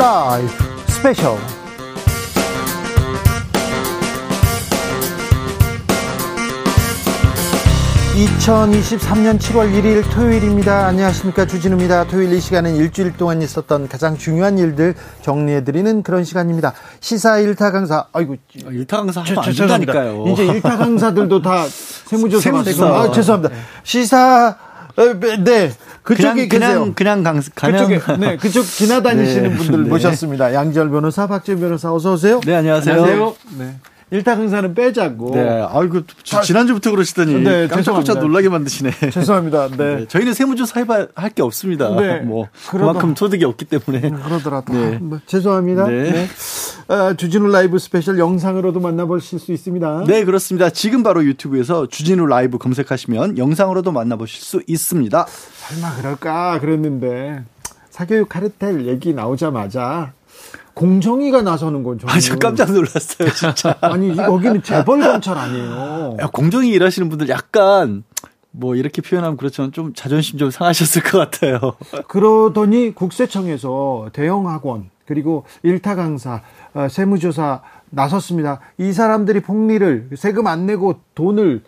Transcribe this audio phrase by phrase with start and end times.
[0.00, 0.48] 라이브
[0.88, 1.36] 스페셜
[8.14, 10.86] 2023년 7월 1일 토요일입니다.
[10.86, 11.46] 안녕하십니까.
[11.46, 12.04] 주진우입니다.
[12.04, 16.72] 토요일 이 시간은 일주일 동안 있었던 가장 중요한 일들 정리해드리는 그런 시간입니다.
[17.00, 18.36] 시사 일타 강사, 아이고.
[18.66, 20.24] 아, 일타 강사 하면 안 된다니까요.
[20.28, 21.64] 이제 일타 강사들도 다
[22.08, 22.84] 세무조사가 되고.
[22.86, 23.54] 아, 죄송합니다.
[23.84, 24.69] 시사, 어,
[25.44, 25.72] 네.
[26.02, 27.40] 그쪽에 그냥, 그냥, 그냥 강.
[27.72, 29.56] 그쪽에, 네, 그쪽 지나다니시는 네.
[29.56, 29.88] 분들 네.
[29.88, 30.54] 모셨습니다.
[30.54, 32.40] 양지열 변호사, 박지훈 변호사, 어서 오세요.
[32.44, 32.94] 네, 안녕하세요.
[32.94, 33.34] 안녕하세요.
[33.58, 33.76] 네.
[34.10, 35.30] 일타 강사는 빼자고.
[35.34, 35.66] 네.
[35.70, 38.90] 아이고 지난주부터 그러시더니 네, 깜짝깜짝 놀라게 만드시네.
[39.12, 39.68] 죄송합니다.
[39.76, 39.76] 네.
[39.96, 40.06] 네.
[40.08, 41.88] 저희는 세무조사 해봐 할 게 없습니다.
[41.94, 42.18] 네.
[42.26, 44.08] 뭐 그러다, 그만큼 소득이 없기 때문에.
[44.08, 44.72] 음, 그러더라도.
[44.72, 44.98] 네.
[44.98, 45.86] 뭐, 죄송합니다.
[45.86, 46.10] 네.
[46.10, 46.26] 네.
[46.88, 50.04] 아, 주진우 라이브 스페셜 영상으로도 만나보실 수 있습니다.
[50.08, 50.70] 네, 그렇습니다.
[50.70, 55.26] 지금 바로 유튜브에서 주진우 라이브 검색하시면 영상으로도 만나보실 수 있습니다.
[55.28, 57.44] 설마 그럴까 그랬는데
[57.90, 60.12] 사교육 카르텔 얘기 나오자마자
[60.80, 63.76] 공정위가 나서는 건 저는 아, 저 깜짝 놀랐어요, 진짜.
[63.82, 66.16] 아니, 여기는 재벌 검찰 아니에요.
[66.18, 68.02] 야, 공정위 일하시는 분들 약간
[68.50, 71.58] 뭐 이렇게 표현하면 그렇지만 좀 자존심 좀 상하셨을 것 같아요.
[72.08, 76.40] 그러더니 국세청에서 대형 학원 그리고 일타 강사
[76.72, 78.60] 어, 세무조사 나섰습니다.
[78.78, 81.62] 이 사람들이 폭리를 세금 안 내고 돈을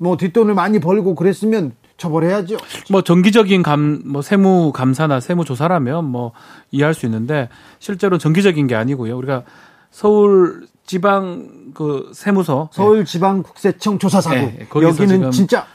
[0.00, 2.56] 뭐 뒷돈을 많이 벌고 그랬으면 처벌해야죠.
[2.90, 6.32] 뭐 정기적인 감, 뭐 세무 감사나 세무 조사라면 뭐
[6.70, 9.16] 이해할 수 있는데 실제로 정기적인 게 아니고요.
[9.18, 9.42] 우리가
[9.90, 15.66] 서울 지방 그 세무서 서울 지방 국세청 조사사고 네, 여기는 진짜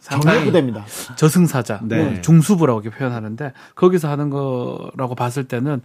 [0.00, 0.84] 정례부대입니다.
[1.16, 2.02] 저승사자, 네.
[2.02, 5.80] 뭐 중수부라고 이렇게 표현하는데 거기서 하는 거라고 봤을 때는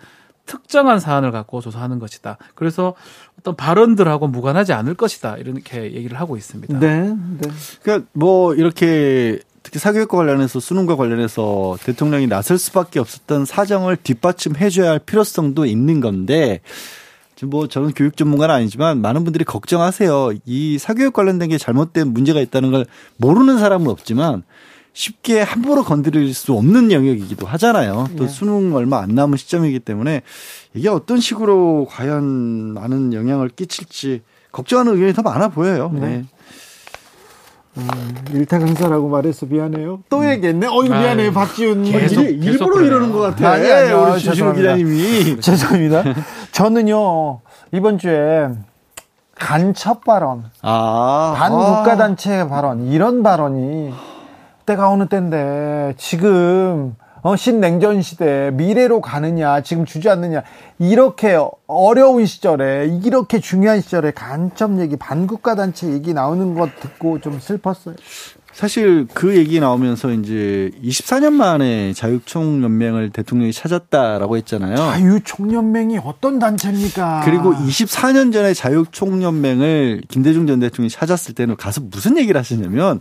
[0.46, 2.38] 특정한 사안을 갖고 조사하는 것이다.
[2.56, 2.96] 그래서
[3.40, 5.38] 어떤 발언들하고 무관하지 않을 것이다.
[5.38, 6.80] 이렇게 얘기를 하고 있습니다.
[6.80, 7.10] 네.
[7.10, 7.50] 네.
[7.84, 9.40] 그러니까 뭐 이렇게
[9.72, 16.60] 특히 사교육과 관련해서 수능과 관련해서 대통령이 나설 수밖에 없었던 사정을 뒷받침해줘야 할 필요성도 있는 건데
[17.36, 20.34] 지금 뭐 저는 교육 전문가는 아니지만 많은 분들이 걱정하세요.
[20.46, 24.44] 이 사교육 관련된 게 잘못된 문제가 있다는 걸 모르는 사람은 없지만
[24.92, 28.10] 쉽게 함부로 건드릴 수 없는 영역이기도 하잖아요.
[28.18, 28.30] 또 네.
[28.30, 30.22] 수능 얼마 안 남은 시점이기 때문에
[30.74, 34.22] 이게 어떤 식으로 과연 많은 영향을 끼칠지
[34.52, 35.90] 걱정하는 의견이 더 많아 보여요.
[35.94, 36.00] 네.
[36.02, 36.26] 네.
[37.78, 37.88] 음,
[38.34, 40.00] 일타 강사라고 말해서 미안해요.
[40.10, 40.30] 또 음.
[40.30, 40.68] 얘기했네.
[40.68, 41.84] 어이 미안해요, 박지훈.
[41.84, 43.52] 계속, 일, 계속 일부러 이러는 것 같아.
[43.52, 44.10] 아니, 아니요.
[44.12, 45.40] 우리 주시호 기자님이.
[45.42, 46.04] 죄송합니다.
[46.52, 47.40] 저는요
[47.72, 48.50] 이번 주에
[49.36, 52.48] 간첩 발언, 아, 반국가단체 아.
[52.48, 53.92] 발언 이런 발언이
[54.66, 60.44] 때가 어느 때인데 지금 어, 신냉전 시대 미래로 가느냐 지금 주지 않느냐
[60.80, 61.38] 이렇게
[61.68, 67.96] 어려운 시절에 이렇게 중요한 시절에 간첩 얘기 반국가 단체 얘기 나오는 것 듣고 좀 슬펐어요.
[68.54, 74.76] 사실 그 얘기 나오면서 이제 24년 만에 자유총연맹을 대통령이 찾았다라고 했잖아요.
[74.76, 77.22] 자유총연맹이 어떤 단체입니까?
[77.24, 83.00] 그리고 24년 전에 자유총연맹을 김대중 전 대통령이 찾았을 때는 가서 무슨 얘기를 하시냐면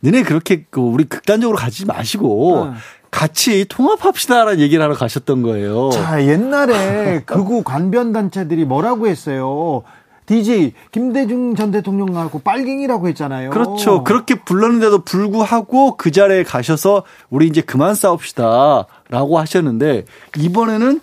[0.00, 2.76] 너네 그렇게 그 우리 극단적으로 가지 마시고 네.
[3.12, 5.90] 같이 통합합시다라는 얘기를 하러 가셨던 거예요.
[5.90, 9.82] 자, 옛날에 극우 관변 단체들이 뭐라고 했어요?
[10.26, 13.50] DJ 김대중 전 대통령하고 빨갱이라고 했잖아요.
[13.50, 14.02] 그렇죠.
[14.02, 20.06] 그렇게 불렀는데도 불구하고 그 자리에 가셔서 우리 이제 그만 싸웁시다라고 하셨는데
[20.38, 21.00] 이번에는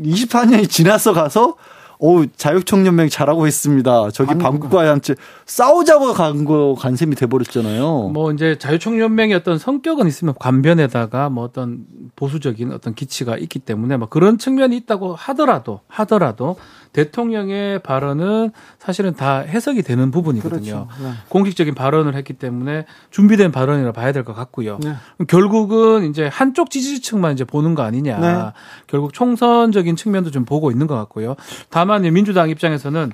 [0.00, 1.54] 24년이 지나서 가서
[1.98, 4.10] 오, 자유총연맹 잘하고 있습니다.
[4.10, 5.14] 저기 반국가한테
[5.46, 8.10] 싸우자고 간 거 간셈이 돼버렸잖아요.
[8.12, 11.84] 뭐 이제 자유총연맹의 어떤 성격은 있으면 관변에다가 뭐 어떤
[12.16, 16.56] 보수적인 어떤 기치가 있기 때문에 뭐 그런 측면이 있다고 하더라도 하더라도
[16.96, 20.86] 대통령의 발언은 사실은 다 해석이 되는 부분이거든요.
[20.86, 20.88] 그렇죠.
[21.02, 21.12] 네.
[21.28, 24.78] 공식적인 발언을 했기 때문에 준비된 발언이라 봐야 될 것 같고요.
[24.82, 24.94] 네.
[25.28, 28.18] 결국은 이제 한쪽 지지층만 이제 보는 거 아니냐.
[28.18, 28.52] 네.
[28.86, 31.36] 결국 총선적인 측면도 좀 보고 있는 것 같고요.
[31.68, 33.12] 다만 민주당 입장에서는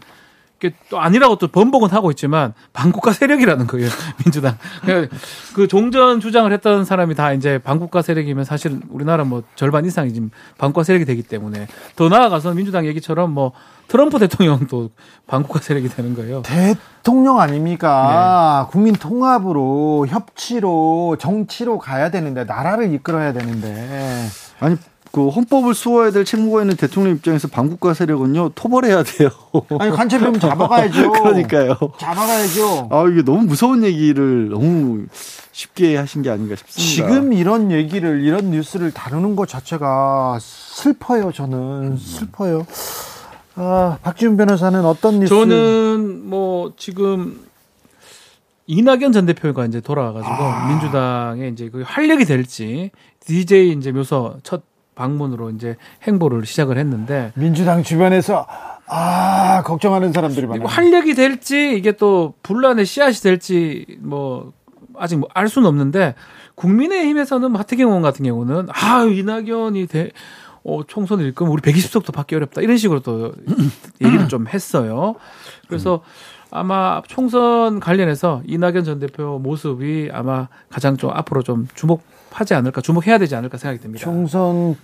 [0.88, 3.88] 또 아니라고 또 번복은 하고 있지만 반국가 세력이라는 거예요
[4.22, 5.16] 민주당 그러니까
[5.54, 10.30] 그 종전 주장을 했던 사람이 다 이제 반국가 세력이면 사실 우리나라 뭐 절반 이상이 지금
[10.58, 11.66] 반국가 세력이 되기 때문에
[11.96, 13.52] 더 나아가서 민주당 얘기처럼 뭐
[13.88, 14.90] 트럼프 대통령도
[15.26, 16.40] 반국가 세력이 되는 거예요.
[16.42, 18.66] 대통령 아닙니까?
[18.66, 18.72] 네.
[18.72, 24.26] 국민 통합으로 협치로 정치로 가야 되는데 나라를 이끌어야 되는데
[24.60, 24.76] 아니
[25.12, 29.28] 그 헌법을 수호해야 될 책무가 있는 대통령 입장에서 반국가 세력은요 토벌해야 돼요.
[29.78, 31.12] 아니 간첩이면 잡아가야죠.
[31.12, 31.76] 그러니까요.
[31.98, 32.88] 잡아가야죠.
[32.90, 35.04] 아 이게 너무 무서운 얘기를 너무
[35.52, 36.90] 쉽게 하신 게 아닌가 싶습니다.
[36.94, 41.30] 지금 이런 얘기를 이런 뉴스를 다루는 것 자체가 슬퍼요.
[41.30, 42.66] 저는 슬퍼요.
[43.56, 45.28] 아 박지훈 변호사는 어떤 뉴스?
[45.28, 47.38] 저는 뭐 지금
[48.66, 50.68] 이낙연 전 대표가 이제 돌아와가지고 아.
[50.68, 54.71] 민주당에 이제 그 활력이 될지 DJ 이제 묘서 첫
[55.02, 58.46] 방문으로 이제 행보를 시작을 했는데 민주당 주변에서
[58.86, 60.66] 아 걱정하는 사람들이 많아요.
[60.66, 64.52] 활력이 될지 이게 또 분란의 씨앗이 될지 뭐
[64.96, 66.14] 아직 뭐 알 수는 없는데
[66.54, 70.10] 국민의힘에서는 하태경 의원 같은 경우는 아 이낙연이 대,
[70.64, 73.32] 어, 총선을 일으면 우리 120석도 받기 어렵다 이런 식으로 또
[74.04, 75.16] 얘기를 좀 했어요.
[75.66, 76.02] 그래서
[76.50, 83.16] 아마 총선 관련해서 이낙연 전 대표 모습이 아마 가장 좀 앞으로 좀 주목하지 않을까 주목해야
[83.18, 84.04] 되지 않을까 생각이 듭니다.
[84.04, 84.76] 총선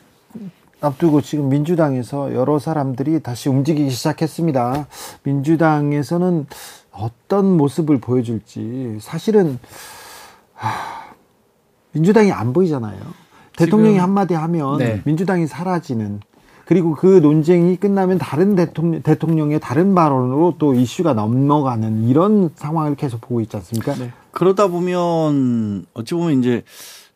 [0.80, 4.86] 앞두고 지금 민주당에서 여러 사람들이 다시 움직이기 시작했습니다.
[5.24, 6.46] 민주당에서는
[6.92, 9.58] 어떤 모습을 보여줄지 사실은
[10.54, 10.70] 하,
[11.92, 12.98] 민주당이 안 보이잖아요.
[13.56, 15.02] 대통령이 한마디 하면 네.
[15.04, 16.20] 민주당이 사라지는
[16.64, 23.20] 그리고 그 논쟁이 끝나면 다른 대통령, 대통령의 다른 발언으로 또 이슈가 넘어가는 이런 상황을 계속
[23.22, 23.94] 보고 있지 않습니까?
[23.94, 24.12] 네.
[24.32, 26.62] 그러다 보면 어찌 보면 이제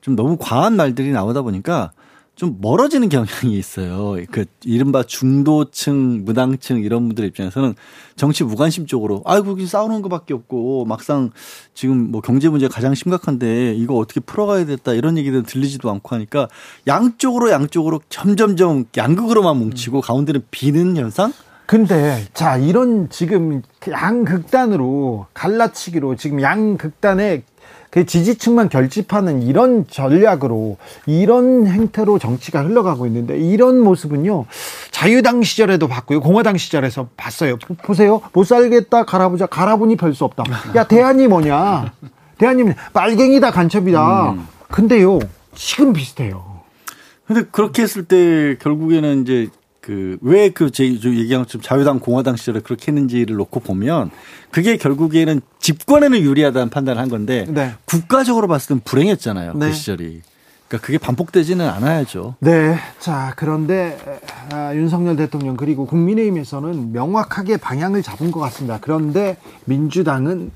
[0.01, 1.93] 좀 너무 과한 말들이 나오다 보니까
[2.35, 4.17] 좀 멀어지는 경향이 있어요.
[4.31, 7.75] 그 이른바 중도층, 무당층 이런 분들 입장에서는
[8.17, 11.31] 정치 무관심 쪽으로 아이고 싸우는 것밖에 없고 막상
[11.75, 16.49] 지금 뭐 경제 문제 가장 심각한데 이거 어떻게 풀어가야 됐다 이런 얘기들 들리지도 않고 하니까
[16.87, 21.33] 양쪽으로 양쪽으로 점점점 양극으로만 뭉치고 가운데는 비는 현상?
[21.67, 27.45] 근데 자 이런 지금 양극단으로 갈라치기로 지금 양극단의
[27.93, 34.47] 그 지지층만 결집하는 이런 전략으로 이런 행태로 정치가 흘러가고 있는데 이런 모습은요
[34.91, 37.59] 자유당 시절에도 봤고요 공화당 시절에서 봤어요.
[37.85, 38.23] 보세요.
[38.33, 39.45] 못 살겠다 갈아보자.
[39.45, 40.43] 갈아보니 별 수 없다.
[40.75, 41.93] 야 대안이 뭐냐?
[42.39, 44.31] 대안이 빨갱이다 간첩이다.
[44.33, 44.47] 음.
[44.71, 45.19] 근데요
[45.55, 46.63] 지금 비슷해요.
[47.27, 49.49] 근데 그렇게 했을 때 결국에는 이제
[49.83, 54.11] 그 왜 그 제 얘기한 좀 자유당 공화당 시절에 그렇게 했는지를 놓고 보면
[54.51, 57.75] 그게 결국에는 집권에는 유리하다는 판단을 한 건데 네.
[57.85, 59.53] 국가적으로 봤을 땐 불행했잖아요.
[59.55, 59.67] 그 네.
[59.67, 60.23] 그 시절이.
[60.69, 62.37] 그러니까 그게 반복되지는 않아야죠.
[62.39, 62.79] 네.
[62.99, 63.99] 자, 그런데
[64.53, 68.79] 아, 윤석열 대통령 그리고 국민의힘에서는 명확하게 방향을 잡은 것 같습니다.
[68.81, 69.37] 그런데
[69.67, 70.51] 민주당은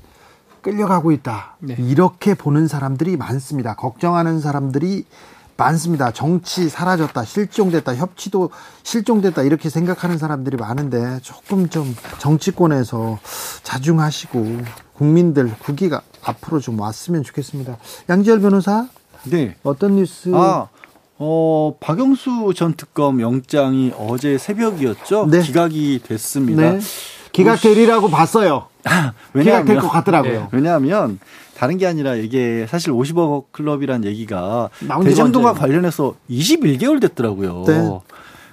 [0.61, 1.57] 끌려가고 있다.
[1.59, 1.75] 네.
[1.77, 3.75] 이렇게 보는 사람들이 많습니다.
[3.75, 5.05] 걱정하는 사람들이
[5.57, 6.11] 많습니다.
[6.11, 8.51] 정치 사라졌다, 실종됐다, 협치도
[8.83, 13.19] 실종됐다 이렇게 생각하는 사람들이 많은데 조금 좀 정치권에서
[13.63, 14.61] 자중하시고
[14.93, 17.77] 국민들 국기가 앞으로 좀 왔으면 좋겠습니다.
[18.09, 18.87] 양지열 변호사,
[19.23, 20.31] 네, 어떤 뉴스?
[20.33, 20.67] 아,
[21.19, 25.27] 어 박영수 전 특검 영장이 어제 새벽이었죠?
[25.29, 25.41] 네.
[25.41, 26.73] 기각이 됐습니다.
[26.73, 26.79] 네.
[27.31, 28.67] 기각되리라고 봤어요.
[29.33, 30.41] 기각될 것 같더라고요.
[30.41, 30.47] 네.
[30.51, 31.19] 왜냐하면
[31.57, 34.69] 다른 게 아니라 이게 사실 50억 클럽이란 얘기가
[35.03, 37.63] 대장동과 관련해서 21개월 됐더라고요.
[37.65, 37.99] 네.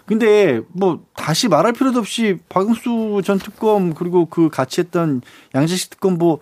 [0.06, 5.21] 근데 뭐 다시 말할 필요도 없이 박영수 전 특검 그리고 그 같이 했던
[5.55, 6.39] 양재식 특검 뭐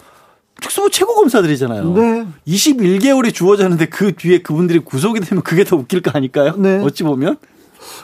[0.60, 1.94] 특수부 최고 검사들이잖아요.
[1.94, 2.26] 네.
[2.46, 6.54] 21개월이 주어졌는데 그 뒤에 그분들이 구속이 되면 그게 더 웃길 거 아닐까요?
[6.56, 6.78] 네.
[6.78, 7.38] 어찌 보면.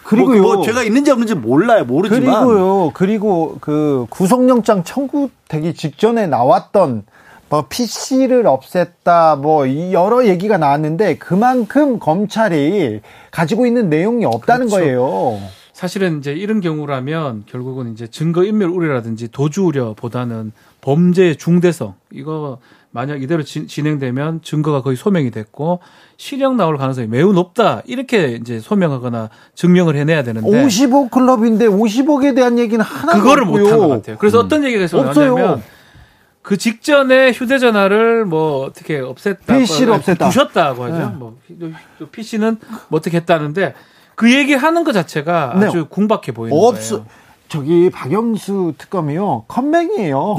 [0.02, 0.43] 그리고요.
[0.43, 1.84] 뭐, 뭐 죄가 있는지 없는지 몰라요.
[1.84, 2.44] 모르지만.
[2.44, 2.90] 그리고요.
[2.94, 7.04] 그리고 그 구속영장 청구되기 직전에 나왔던
[7.48, 13.00] 뭐 PC를 없앴다 뭐 여러 얘기가 나왔는데 그만큼 검찰이
[13.30, 14.84] 가지고 있는 내용이 없다는 그렇죠.
[14.84, 15.40] 거예요.
[15.72, 22.58] 사실은 이제 이런 경우라면 결국은 이제 증거 인멸 우려라든지 도주 우려보다는 범죄의 중대성 이거
[22.90, 25.78] 만약 이대로 지, 진행되면 증거가 거의 소명이 됐고
[26.16, 32.58] 실형 나올 가능성이 매우 높다 이렇게 이제 소명하거나 증명을 해내야 되는데 50억 클럽인데 50억에 대한
[32.58, 34.16] 얘기는 하나 그거를 못한 것 같아요.
[34.18, 34.46] 그래서 음.
[34.46, 35.62] 어떤 얘기가 있었냐면
[36.49, 40.97] 그 직전에 휴대전화를 뭐 어떻게 없앴다, PC를 뭐 없앴다, 부셨다고 하죠.
[40.97, 41.05] 네.
[41.05, 41.37] 뭐
[42.11, 42.57] PC는
[42.88, 43.75] 뭐 어떻게 했다는데
[44.14, 45.67] 그 얘기 하는 것 자체가 네.
[45.67, 47.05] 아주 궁박해 보이는 없, 거예요.
[47.49, 50.37] 저기 박영수 특검이요 컴맹이에요.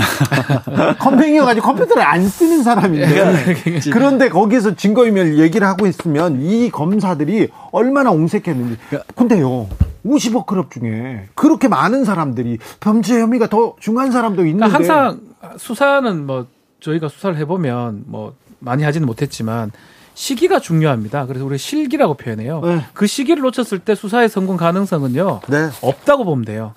[0.98, 3.80] 컴맹이어가지고 컴퓨터를 안 쓰는 사람인데 예.
[3.92, 8.80] 그런데 거기서 증거인멸 얘기를 하고 있으면 이 검사들이 얼마나 옹색했는지.
[9.16, 9.68] 근데요
[10.06, 15.22] 50억 클럽 중에 그렇게 많은 사람들이 범죄 혐의가 더 중한 사람도 있는데 그러니까 항상
[15.58, 16.48] 수사는 뭐
[16.80, 19.72] 저희가 수사를 해보면 뭐 많이 하지는 못했지만
[20.14, 21.26] 시기가 중요합니다.
[21.28, 22.62] 그래서 우리 실기라고 표현해요.
[22.62, 22.86] 네.
[22.94, 25.70] 그 시기를 놓쳤을 때 수사의 성공 가능성은요 네.
[25.82, 26.74] 없다고 보면 돼요.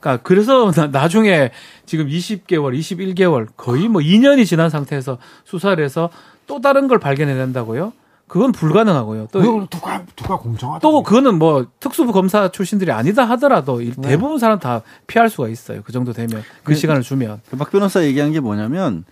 [0.00, 1.50] 그러니까 그래서 나 중에
[1.84, 6.10] 지금 20개월, 21개월 거의 뭐 2년이 지난 상태에서 수사를 해서
[6.46, 7.92] 또 다른 걸 발견해낸다고요?
[8.28, 9.28] 그건 불가능하고요.
[9.30, 9.40] 또
[9.70, 10.80] 누가 누가 공정하다.
[10.80, 13.92] 또 그거는 뭐 특수부 검사 출신들이 아니다 하더라도 네.
[14.00, 15.82] 대부분 사람 다 피할 수가 있어요.
[15.84, 16.78] 그 정도 되면 그 네.
[16.78, 17.40] 시간을 주면.
[17.50, 19.04] 그박 변호사 얘기한 게 뭐냐면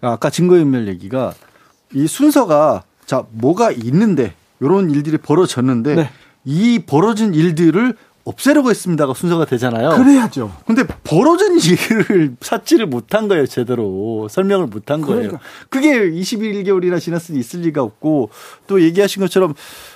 [0.00, 1.34] 아까 증거인멸 얘기가
[1.94, 6.10] 이 순서가 자 뭐가 있는데 이런 일들이 벌어졌는데 네.
[6.44, 9.90] 이 벌어진 일들을 없애려고 했습니다가 순서가 되잖아요.
[9.90, 10.52] 그래야죠.
[10.66, 14.28] 근데 벌어진 일을 삭지를 못한 거예요, 제대로.
[14.30, 15.22] 설명을 못한 거예요.
[15.22, 15.40] 그러니까.
[15.68, 18.30] 그게 21개월이나 지났으니 있을 리가 없고
[18.66, 19.54] 또 얘기하신 것처럼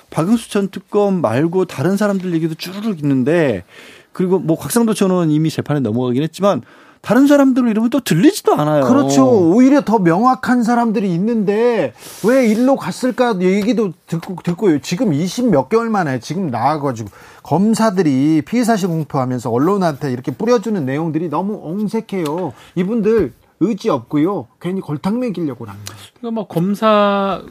[0.09, 3.63] 박영수 전 특검 말고 다른 사람들 얘기도 쭈르륵 있는데
[4.11, 6.61] 그리고 뭐 곽상도 전원 이미 재판에 넘어가긴 했지만
[7.07, 8.83] 다른 사람들 이름은 또 들리지도 않아요.
[8.83, 9.25] 그렇죠.
[9.25, 11.93] 오히려 더 명확한 사람들이 있는데
[12.27, 14.81] 왜 일로 갔을까 얘기도 듣고 듣고요.
[14.81, 17.09] 지금 20 몇 개월 만에 지금 나와가지고
[17.43, 22.51] 검사들이 피해 사실 공표하면서 언론한테 이렇게 뿌려주는 내용들이 너무 엉색해요.
[22.75, 24.47] 이분들 의지 없고요.
[24.59, 26.01] 괜히 골탕 먹이려고 하는 거예요.
[26.19, 27.41] 그러니까 뭐 검사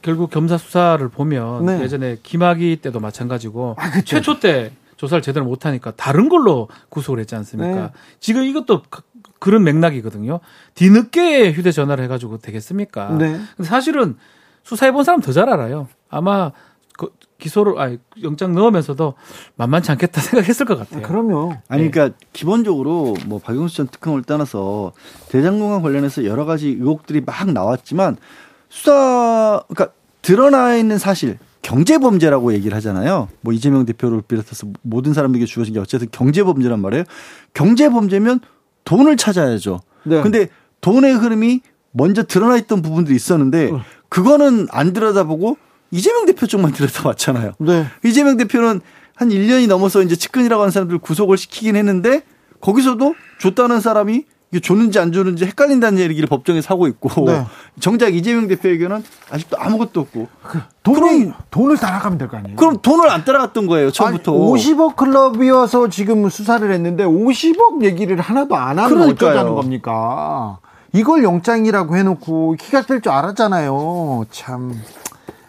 [0.00, 1.82] 결국 검사 수사를 보면 네.
[1.82, 7.74] 예전에 김학의 때도 마찬가지고 아, 최초 때 조사를 제대로 못하니까 다른 걸로 구속을 했지 않습니까?
[7.74, 7.90] 네.
[8.20, 9.02] 지금 이것도 그,
[9.38, 10.40] 그런 맥락이거든요.
[10.74, 13.10] 뒤늦게 휴대전화를 해가지고 되겠습니까?
[13.18, 13.40] 네.
[13.62, 14.16] 사실은
[14.62, 15.88] 수사해본 사람 더 잘 알아요.
[16.08, 16.52] 아마
[16.96, 17.08] 그
[17.38, 19.14] 기소를 아니 영장 넣으면서도
[19.56, 21.04] 만만치 않겠다 생각했을 것 같아요.
[21.04, 21.52] 아, 그럼요.
[21.68, 22.26] 아니 그러니까 네.
[22.32, 24.92] 기본적으로 뭐 박영수 전 특검을 떠나서
[25.28, 28.16] 대장동과 관련해서 여러 가지 의혹들이 막 나왔지만
[28.68, 33.28] 수사 그러니까 드러나 있는 사실 경제 범죄라고 얘기를 하잖아요.
[33.40, 37.04] 뭐 이재명 대표를 비롯해서 모든 사람들에게 주어진 게 어쨌든 경제 범죄란 말이에요.
[37.54, 38.40] 경제 범죄면
[38.84, 39.80] 돈을 찾아야죠.
[40.04, 40.20] 네.
[40.20, 40.48] 근데
[40.82, 43.80] 돈의 흐름이 먼저 드러나 있던 부분들이 있었는데 어.
[44.10, 45.56] 그거는 안 들여다보고
[45.90, 47.54] 이재명 대표 쪽만 들여다봤잖아요.
[47.58, 47.86] 네.
[48.04, 48.82] 이재명 대표는
[49.16, 52.24] 한 1년이 넘어서 이제 측근이라고 하는 사람들 구속을 시키긴 했는데
[52.60, 57.44] 거기서도 줬다는 사람이 이게 줬는지 안 줬는지 헷갈린다는 얘기를 법정에서 하고 있고 네.
[57.80, 62.54] 정작 이재명 대표에게는 아직도 아무것도 없고 그 돈을 돈을 따라가면 될 거 아니에요?
[62.56, 64.30] 그럼 돈을 안 따라갔던 거예요 처음부터.
[64.32, 69.30] 아니, 50억 클럽이어서 지금 수사를 했는데 50억 얘기를 하나도 안 하면 그러니까요.
[69.30, 70.58] 어쩌자는 겁니까?
[70.92, 74.26] 이걸 영장이라고 해놓고 키가 뺄줄 알았잖아요.
[74.30, 74.80] 참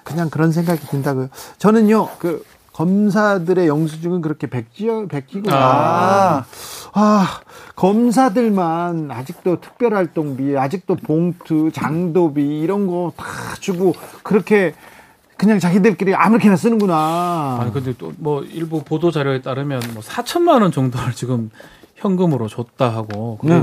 [0.03, 1.27] 그냥 그런 생각이 든다고요.
[1.59, 2.43] 저는요 그
[2.75, 5.55] 검사들의 영수증은 그렇게 백지어 백지구나.
[5.55, 6.46] 아.
[6.94, 7.39] 아,
[7.75, 13.24] 검사들만 아직도 특별활동비, 아직도 봉투, 장도비 이런 거 다
[13.62, 14.74] 주고 그렇게
[15.38, 17.60] 그냥 자기들끼리 아무렇게나 쓰는구나.
[17.62, 21.51] 아니 근데 또 뭐 일부 보도 자료에 따르면 뭐 4천만 원 정도를 지금
[21.96, 23.62] 현금으로 줬다 하고 네.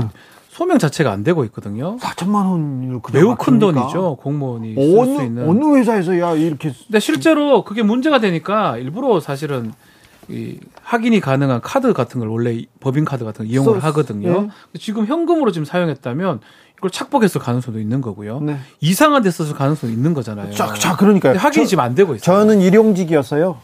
[0.53, 1.97] 소명 자체가 안 되고 있거든요.
[1.97, 4.17] 4천만 원 매우 큰 돈이죠.
[4.21, 5.49] 공무원이 쓸수 있는.
[5.49, 6.71] 어느 회사에서 야 이렇게.
[6.85, 9.73] 근데 실제로 그게 문제가 되니까 일부러 사실은
[10.29, 14.43] 이 확인이 가능한 카드 같은 걸 원래 법인 카드 같은 걸 이용을 써, 하거든요.
[14.43, 14.49] 네.
[14.79, 16.39] 지금 현금으로 지금 사용했다면
[16.77, 18.39] 이걸 착복했을 가능성도 있는 거고요.
[18.41, 18.57] 네.
[18.79, 20.51] 이상한 데 썼을 가능성도 있는 거잖아요.
[20.53, 21.37] 자, 자 그러니까요.
[21.39, 22.21] 확인이 저, 지금 안 되고 있어요.
[22.23, 23.57] 저는 일용직이었어요.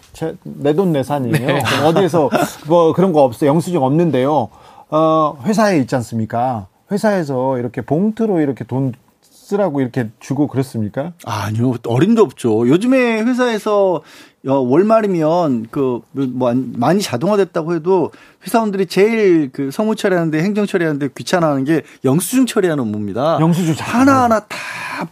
[0.43, 1.33] 내 돈 내산이에요.
[1.47, 1.61] 네.
[1.85, 2.29] 어디에서
[2.67, 3.51] 뭐 그런 거 없어요.
[3.51, 4.49] 영수증 없는데요.
[4.89, 6.65] 어, 회사에 있지 않습니까?
[6.91, 11.13] 회사에서 이렇게 봉투로 이렇게 돈 쓰라고 이렇게 주고 그랬습니까?
[11.25, 12.67] 아니요, 어림도 없죠.
[12.67, 14.01] 요즘에 회사에서
[14.47, 18.11] 어, 월말이면 그 뭐 많이 자동화됐다고 해도
[18.45, 23.37] 회사원들이 제일 그 성무 처리하는데 행정 처리하는데 귀찮아하는 게 영수증 처리하는 업무입니다.
[23.41, 24.57] 영수증 하나 하나 다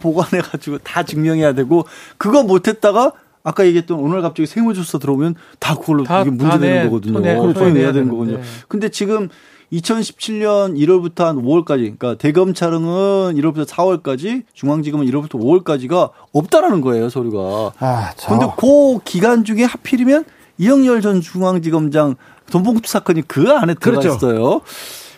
[0.00, 1.84] 보관해 가지고 다 증명해야 되고
[2.16, 7.20] 그거 못했다가 아까 얘기했던 오늘 갑자기 세무조사 들어오면 다 그걸로 다, 이게 문제되는 거거든요.
[7.42, 7.68] 그렇죠.
[7.70, 8.40] 내야 되는 거거든요.
[8.68, 9.28] 근데 지금
[9.72, 17.72] 2017년 1월부터 한 5월까지, 그러니까 대검찰은 1월부터 4월까지, 중앙지검은 1월부터 5월까지가 없다라는 거예요, 서류가.
[17.78, 18.28] 아, 저...
[18.30, 20.24] 근데 그 기간 중에 하필이면
[20.58, 22.16] 이영렬 전 중앙지검장
[22.50, 24.16] 돈봉투 사건이 그 안에 들어가 그렇죠.
[24.16, 24.60] 있어요.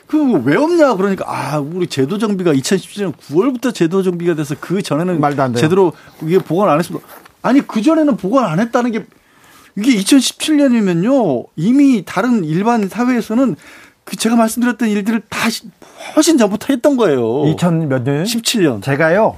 [0.07, 5.43] 그왜 없냐 그러니까 아 우리 제도 정비가 2017년 9월부터 제도 정비가 돼서 그 전에는 말도
[5.43, 5.61] 안 돼요.
[5.61, 5.93] 제대로
[6.23, 7.07] 이게 보관 안 했습니다.
[7.43, 9.07] 아니 그 전에는 보관 안 했다는 게
[9.79, 15.39] 이게 2017년이면요 이미 다른 일반 사회에서는 그 제가 말씀드렸던 일들을 다
[16.17, 17.47] 훨씬 전부터 했던 거예요.
[17.47, 18.25] 2000 몇 년?
[18.25, 18.83] 17년.
[18.83, 19.37] 제가요.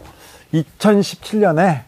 [0.55, 1.83] 2017년에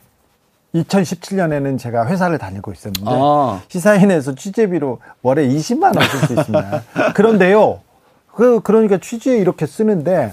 [0.74, 3.60] 2017년에는 제가 회사를 다니고 있었는데 아.
[3.68, 6.82] 시사인에서 취재비로 월에 20만 원 쓸 수 있습니다.
[7.14, 7.80] 그런데요.
[8.34, 10.32] 그 그러니까 취지에 이렇게 쓰는데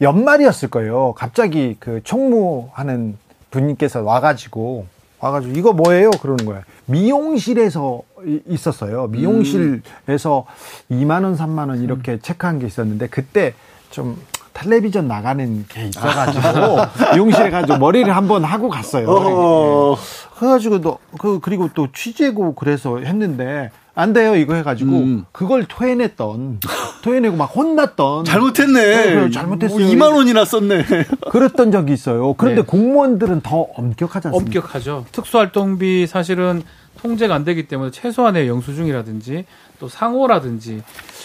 [0.00, 1.12] 연말이었을 거예요.
[1.14, 3.18] 갑자기 그 총무하는
[3.50, 4.86] 분께서 와가지고
[5.20, 6.10] 와가지고 이거 뭐예요?
[6.10, 6.62] 그러는 거예요.
[6.86, 8.02] 미용실에서
[8.46, 9.08] 있었어요.
[9.08, 10.46] 미용실에서
[10.90, 11.00] 음.
[11.00, 12.18] 2만 원, 3만 원 이렇게 음.
[12.22, 13.54] 체크한 게 있었는데 그때
[13.90, 14.20] 좀
[14.54, 16.78] 텔레비전 나가는 게 있어가지고
[17.14, 19.06] 미용실에 가지고 머리를 한번 하고 갔어요.
[19.08, 19.96] 어.
[20.38, 24.90] 그래가지고 또 그 그리고 또 취재고 그래서 했는데 안 돼요 이거 해가지고.
[24.90, 25.24] 음.
[25.32, 26.60] 그걸 토해냈던
[27.02, 28.24] 토해내고 막 혼났던.
[28.26, 29.14] 잘못했네.
[29.14, 29.78] 네, 잘못했어요.
[29.78, 30.84] 뭐 2만 원이나 썼네.
[31.32, 32.34] 그랬던 적이 있어요.
[32.34, 32.66] 그런데 네.
[32.66, 34.58] 공무원들은 더 엄격하지 않습니까?
[34.58, 35.06] 엄격하죠.
[35.12, 36.62] 특수활동비 사실은
[36.98, 39.46] 통제가 안 되기 때문에 최소한의 영수증이라든지
[39.78, 40.82] 또 상호라든지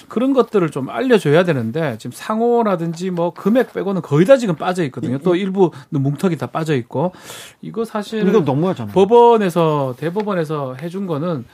[0.08, 5.18] 그런 것들을 좀 알려줘야 되는데 지금 상호라든지 뭐 금액 빼고는 거의 다 지금 빠져 있거든요.
[5.18, 7.12] 또 일부 뭉텅이 다 빠져 있고.
[7.62, 8.94] 이거 사실 이거 너무하잖아요.
[8.94, 11.46] 법원에서 대법원에서 해준 거는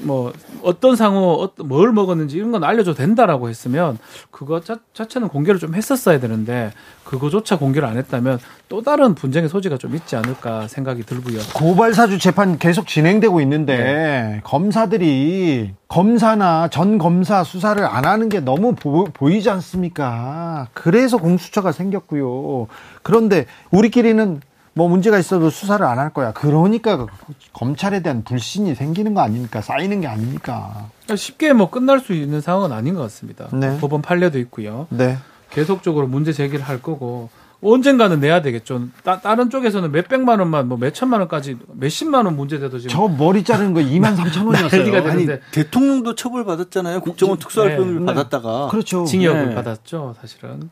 [0.00, 3.98] 뭐 어떤 상호 뭘 먹었는지 이런 건 알려줘도 된다라고 했으면
[4.30, 6.72] 그거 자, 자체는 공개를 좀 했었어야 되는데
[7.04, 11.38] 그거조차 공개를 안 했다면 또 다른 분쟁의 소지가 좀 있지 않을까 생각이 들고요.
[11.54, 14.40] 고발 사주 재판 계속 진행되고 있는데 네.
[14.44, 20.68] 검사들이 검사나 전 검사 수사를 안 하는 게 너무 보, 이지 않습니까?
[20.72, 22.66] 그래서 공수처가 생겼고요.
[23.02, 24.40] 그런데 우리끼리는
[24.76, 26.32] 뭐 문제가 있어도 수사를 안 할 거야.
[26.32, 27.06] 그러니까
[27.54, 29.62] 검찰에 대한 불신이 생기는 거 아닙니까?
[29.62, 30.90] 쌓이는 게 아닙니까?
[31.16, 33.48] 쉽게 뭐 끝날 수 있는 상황은 아닌 것 같습니다.
[33.54, 33.78] 네.
[33.80, 34.86] 법원 판례도 있고요.
[34.90, 35.16] 네.
[35.50, 37.30] 계속적으로 문제 제기를 할 거고
[37.62, 38.88] 언젠가는 내야 되겠죠.
[39.02, 42.94] 따, 다른 쪽에서는 몇 백만 원만 뭐 몇 천만 원까지 몇 십만 원 문제돼도 지금
[42.94, 45.10] 저 머리 자르는 거 2만 3천 원이었어요.
[45.10, 47.00] 아니 대통령도 처벌 받았잖아요.
[47.00, 49.06] 국정원 특수활동을 네, 받았다가 그렇죠.
[49.06, 49.54] 징역을 네.
[49.54, 50.16] 받았죠.
[50.20, 50.68] 사실은.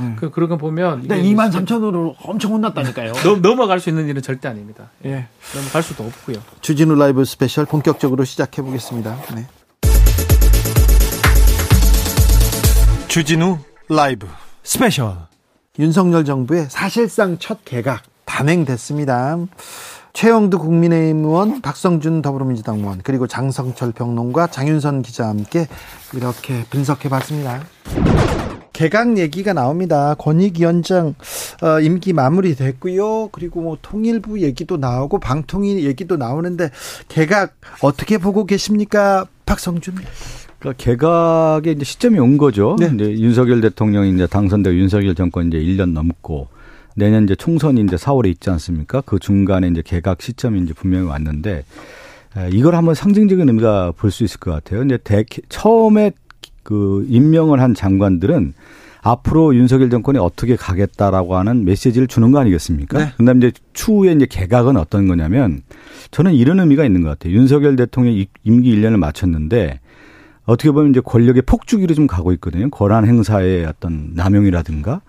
[0.00, 0.16] 음.
[0.18, 3.12] 그 그런 거 보면 네, 2만 3천 원으로 엄청 혼났다니까요.
[3.24, 4.90] 넘, 넘어갈 수 있는 일은 절대 아닙니다.
[5.04, 5.26] 예.
[5.54, 6.36] 넘어갈 수도 없고요.
[6.60, 9.16] 주진우 라이브 스페셜 본격적으로 시작해 보겠습니다.
[9.34, 9.46] 네.
[13.08, 14.28] 주진우 라이브
[14.62, 15.16] 스페셜
[15.78, 19.38] 윤석열 정부의 사실상 첫 개각 단행됐습니다.
[20.12, 25.68] 최형두 국민의힘 의원, 박성준 더불어민주당 의원, 그리고 장성철 평론가, 장윤선 기자와 함께
[26.12, 27.62] 이렇게 분석해 봤습니다.
[28.78, 30.14] 개각 얘기가 나옵니다.
[30.20, 31.16] 권익위원장
[31.62, 33.30] 어, 임기 마무리됐고요.
[33.32, 36.70] 그리고 뭐 통일부 얘기도 나오고 방통위 얘기도 나오는데
[37.08, 39.96] 개각 어떻게 보고 계십니까, 박성준?
[40.60, 42.76] 그러니까 개각의 이제 시점이 온 거죠.
[42.78, 42.88] 네.
[42.94, 46.46] 이제 윤석열 대통령이 이제 당선되고 윤석열 정권 이제 1년 넘고
[46.94, 49.00] 내년 이제 총선이 이제 4월에 있지 않습니까?
[49.00, 51.64] 그 중간에 이제 개각 시점이 이제 분명히 왔는데
[52.52, 54.84] 이걸 한번 상징적인 의미가 볼 수 있을 것 같아요.
[54.84, 56.12] 이제 대, 처음에
[56.68, 58.52] 그 임명을 한 장관들은
[59.00, 62.98] 앞으로 윤석열 정권이 어떻게 가겠다라고 하는 메시지를 주는 거 아니겠습니까?
[62.98, 63.12] 네.
[63.16, 65.62] 그다음에 이제 추후에 이제 개각은 어떤 거냐면
[66.10, 67.32] 저는 이런 의미가 있는 것 같아요.
[67.32, 69.80] 윤석열 대통령 임기 1년을 마쳤는데
[70.44, 72.68] 어떻게 보면 이제 권력의 폭주기로 좀 가고 있거든요.
[72.68, 75.00] 권한 행사의 어떤 남용이라든가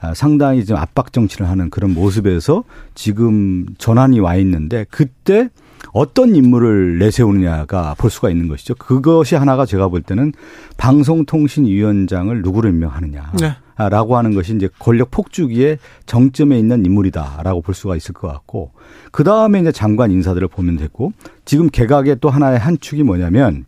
[0.00, 2.62] 아, 상당히 좀 압박 정치를 하는 그런 모습에서
[2.94, 5.48] 지금 전환이 와 있는데 그때
[5.92, 8.74] 어떤 인물을 내세우느냐가 볼 수가 있는 것이죠.
[8.74, 10.32] 그것이 하나가 제가 볼 때는
[10.76, 13.32] 방송통신위원장을 누구를 임명하느냐.
[13.40, 13.56] 네.
[13.88, 18.72] 라고 하는 것이 이제 권력 폭주기에 정점에 있는 인물이다라고 볼 수가 있을 것 같고
[19.12, 21.12] 그 다음에 이제 장관 인사들을 보면 되고
[21.44, 23.66] 지금 개각의 또 하나의 한 축이 뭐냐면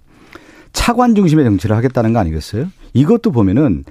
[0.73, 2.67] 차관 중심의 정치를 하겠다는 거 아니겠어요?
[2.93, 3.85] 이것도 보면은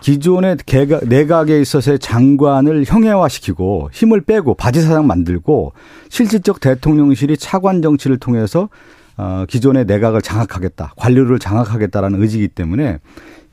[0.00, 5.72] 기존의 개각, 내각에 있어서의 장관을 형해화시키고 힘을 빼고 바지사장 만들고
[6.08, 8.68] 실질적 대통령실이 차관 정치를 통해서
[9.16, 12.98] 어, 기존의 내각을 장악하겠다, 관료를 장악하겠다라는 의지이기 때문에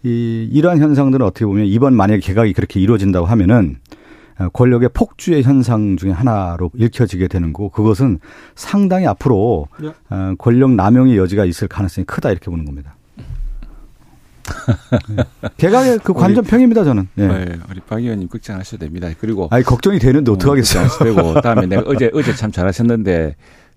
[0.04, 3.78] 이, 이러한 현상들은 어떻게 보면 이번 만약에 개각이 그렇게 이루어진다고 하면은
[4.40, 8.20] 어, 권력의 폭주의 현상 중에 하나로 읽혀지게 되는 거고 그것은
[8.56, 9.92] 상당히 앞으로 네.
[10.10, 12.96] 어, 권력 남용의 여지가 있을 가능성이 크다 이렇게 보는 겁니다.
[15.58, 17.08] 개각의 그 관전 평입니다 저는.
[17.16, 17.28] 네.
[17.28, 17.60] 네.
[17.70, 19.10] 우리 박 의원님 걱정하셔도 됩니다.
[19.20, 20.88] 그리고 아니 걱정이 되는데 어, 어떡하겠어요.
[21.04, 23.36] 되고 다음에 내가 어제 어제 참 잘하셨는데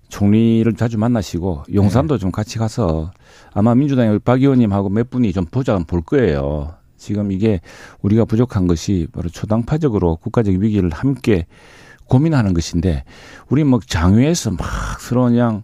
[0.09, 2.19] 총리를 자주 만나시고 용산도 네.
[2.19, 3.11] 좀 같이 가서
[3.53, 6.73] 아마 민주당의 우리 박 의원님하고 몇 분이 좀 보자 볼 거예요.
[6.97, 7.61] 지금 이게
[8.01, 11.45] 우리가 부족한 것이 바로 초당파적으로 국가적 위기를 함께
[12.05, 13.03] 고민하는 것인데
[13.49, 15.63] 우리 뭐 장외에서 막 서로 그냥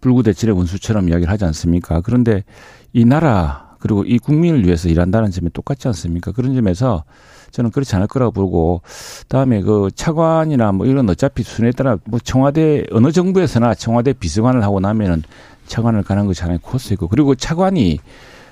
[0.00, 2.00] 불구대칠의 원수처럼 이야기를 하지 않습니까?
[2.02, 2.44] 그런데
[2.92, 6.32] 이 나라 그리고 이 국민을 위해서 일한다는 점이 똑같지 않습니까?
[6.32, 7.04] 그런 점에서
[7.52, 8.82] 저는 그렇지 않을 거라고 보고
[9.28, 14.80] 다음에 그 차관이나 뭐 이런 어차피 순위에 따라 뭐 청와대 어느 정부에서나 청와대 비서관을 하고
[14.80, 15.22] 나면은
[15.66, 17.98] 차관을 가는 것이 하나의 코스이고 그리고 차관이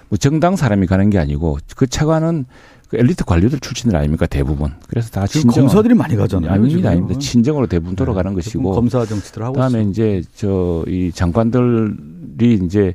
[0.08, 2.46] 뭐 정당 사람이 가는 게 아니고 그 차관은
[2.88, 4.72] 그 엘리트 관료들 출신들 아닙니까 대부분.
[4.88, 6.50] 그래서 다 친정 검사들이 많이 가잖아요.
[6.52, 7.18] 아닙니다, 아닙니다.
[7.18, 8.72] 친정으로 대부분 돌아가는 네, 것이고.
[8.72, 9.54] 검사 정치들 하고.
[9.54, 9.90] 그다음에 있어요.
[9.90, 12.94] 이제 저 이 장관들이 이제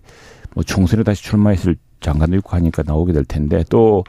[0.53, 4.03] 뭐 총선에 다시 출마했을 장관도 있고 하니까 나오게 될 텐데 또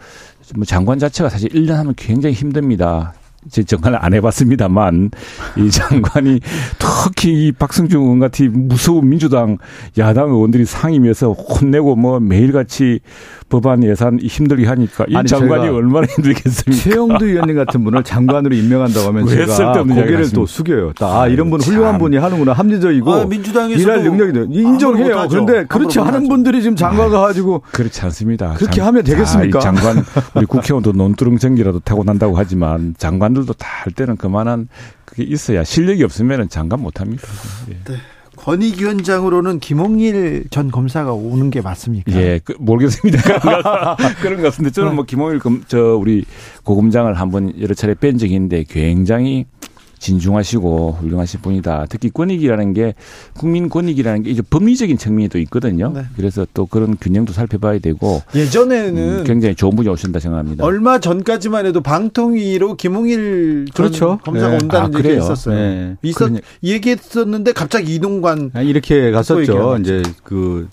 [0.57, 3.14] 뭐 장관 자체가 사실 1년 하면 굉장히 힘듭니다.
[3.50, 5.11] 제 정관을 안 해봤습니다만
[5.57, 6.40] 이 장관이
[6.79, 9.57] 특히 이 박승중 의원 같은 무서운 민주당
[9.96, 13.00] 야당 의원들이 상임위에서 혼내고 뭐 매일같이
[13.51, 16.83] 법안 예산 힘들게 하니까 이 아니, 장관이 얼마나 힘들겠습니까?
[16.83, 20.93] 최영두 의원님 같은 분을 장관으로 임명한다고 하면 제가 고개를 또 숙여요.
[21.01, 25.27] 아, 이런 분 훌륭한 분이 하는구나 합리적이고 아, 민주당에서 일할 능력이 인정해요.
[25.29, 28.55] 그런데 그렇지 않은 분들이 지금 장관 가가지고 그렇지 않습니다.
[28.55, 29.59] 그렇게 장, 하면 되겠습니까?
[29.59, 30.05] 아, 장관
[30.37, 34.69] 우리 국회의원도 논두렁전기라도 타고 난다고 하지만 장관들도 다 할 때는 그만한
[35.05, 37.23] 그게 있어야 실력이 없으면 장관 못 합니다.
[37.71, 37.77] 예.
[37.85, 37.99] 네.
[38.40, 42.12] 권익위원장으로는 김홍일 전 검사가 오는 게 맞습니까?
[42.12, 43.20] 예, 그, 모르겠습니다.
[44.22, 46.24] 그런 것 같은데 저는 뭐 김홍일 검, 저 우리
[46.64, 49.44] 고검장을 한번 여러 차례 뵌 적이 있는데 굉장히
[50.01, 51.87] 진중하시고 훌륭하신 분이다.
[51.89, 52.95] 특히 권익이라는 게
[53.35, 55.93] 국민 권익이라는 게 이제 법리적인 측면이 또 있거든요.
[55.95, 56.05] 네.
[56.17, 60.65] 그래서 또 그런 균형도 살펴봐야 되고 예전에는 음, 굉장히 좋은 분이 오신다 생각합니다.
[60.65, 64.19] 얼마 전까지만 해도 방통위로 김홍일 그렇죠.
[64.25, 64.59] 검사가 네.
[64.63, 65.55] 온다는 아, 얘기가 있었어요.
[65.55, 65.97] 네.
[66.03, 66.31] 있었.
[66.65, 69.77] 얘기했었는데 갑자기 이동관 아, 이렇게 갔었죠.
[69.81, 70.69] 이제 그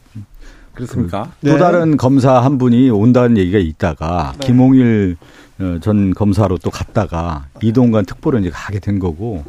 [0.74, 1.32] 그렇습니까?
[1.42, 1.60] 그, 또 네.
[1.60, 4.48] 다른 검사 한 분이 온다는 얘기가 있다가 네.
[4.48, 5.26] 김홍일 어,
[5.82, 9.44] 전 검사로 또 갔다가 이동관 특보로 이제 가게 된 거고.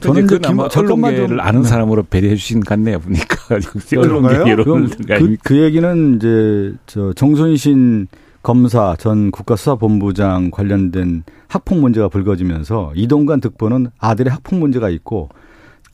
[0.00, 1.68] 저는 그 김, 언론계를 아는 네.
[1.68, 3.36] 사람으로 배려해 주신 것 같네요 보니까.
[4.48, 8.08] 여러분 그, 그 얘기는 이제 저 정순신
[8.42, 15.30] 검사 전 국가수사본부장 관련된 학폭 문제가 불거지면서 이동관 특보는 아들의 학폭 문제가 있고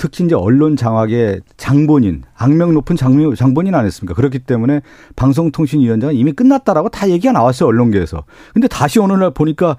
[0.00, 4.14] 특히 이제 언론 장악의 장본인, 악명 높은 장, 장본인 아니었습니까?
[4.14, 4.80] 그렇기 때문에
[5.14, 8.24] 방송통신위원장은 이미 끝났다라고 다 얘기가 나왔어요, 언론계에서.
[8.54, 9.76] 근데 다시 어느 날 보니까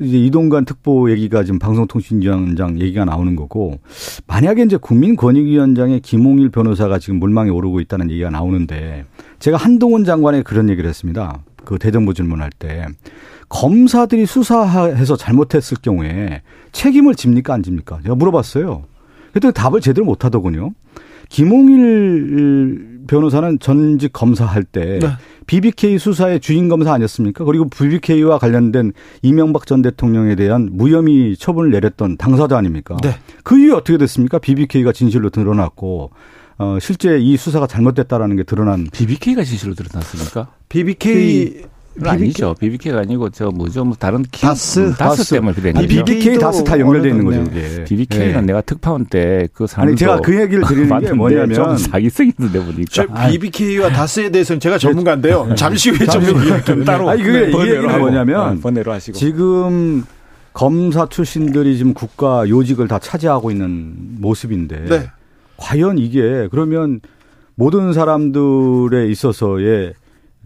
[0.00, 3.78] 이제 이동관 특보 얘기가 지금 방송통신위원장 얘기가 나오는 거고
[4.26, 9.04] 만약에 이제 국민권익위원장의 김홍일 변호사가 지금 물망에 오르고 있다는 얘기가 나오는데
[9.38, 11.42] 제가 한동훈 장관에 그런 얘기를 했습니다.
[11.66, 12.86] 그 대정부 질문할 때
[13.50, 16.40] 검사들이 수사해서 잘못했을 경우에
[16.72, 18.00] 책임을 집니까 안 집니까?
[18.02, 18.84] 제가 물어봤어요.
[19.32, 20.72] 그랬더니 답을 제대로 못 하더군요.
[21.28, 25.08] 김홍일 변호사는 전직 검사할 때 네.
[25.46, 27.44] BBK 수사의 주인 검사 아니었습니까?
[27.44, 28.92] 그리고 BBK와 관련된
[29.22, 32.96] 이명박 전 대통령에 대한 무혐의 처분을 내렸던 당사자 아닙니까?
[33.02, 33.16] 네.
[33.42, 34.38] 그 이후에 어떻게 됐습니까?
[34.38, 36.10] BBK가 진실로 드러났고
[36.58, 40.48] 어, 실제 이 수사가 잘못됐다라는 게 드러난 BBK가 진실로 드러났습니까?
[40.68, 41.71] BBK BBK?
[42.04, 42.54] 아니죠.
[42.58, 43.84] BBK가 아니고 저 뭐죠?
[43.84, 45.72] 뭐 다른 키, 다스 음, 다스, 다스 때문에 그래.
[45.76, 47.44] 아, BBK 다스 다 연결돼 있는 거죠.
[47.54, 47.84] 예.
[47.84, 48.40] BBK는 네.
[48.42, 52.64] 내가 특파원 때 그 사람 아니 제가 그 얘기를 드리는 게 뭐냐면 좀 사기성이 있는데
[52.64, 55.46] 보니까 BBK와 다스에 대해서는 제가 전문가인데요.
[55.46, 55.54] 네.
[55.56, 56.06] 잠시 후에
[56.64, 60.04] 좀 따로 아니 그게 이 얘기는 뭐냐면 번외로 하시고 지금
[60.52, 65.10] 검사 출신들이 지금 국가 요직을 다 차지하고 있는 모습인데 네.
[65.56, 67.00] 과연 이게 그러면
[67.54, 69.94] 모든 사람들에 있어서의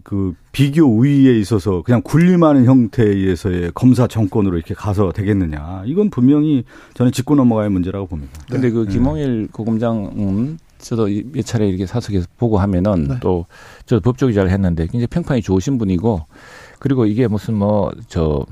[0.07, 5.83] 그 비교 우위에 있어서 그냥 군림하는 형태에 의해서의 검사 정권으로 이렇게 가서 되겠느냐.
[5.85, 6.63] 이건 분명히
[6.95, 8.33] 저는 짚고 넘어가야 문제라고 봅니다.
[8.49, 8.93] 근데 그 네.
[8.93, 13.15] 김홍일 고검장 음, 저도 몇 차례 이렇게 사석에서 보고 하면은 네.
[13.21, 13.47] 또
[13.85, 16.25] 저 법조기자를 했는데 굉장히 평판이 좋으신 분이고
[16.79, 18.47] 그리고 이게 무슨 뭐 저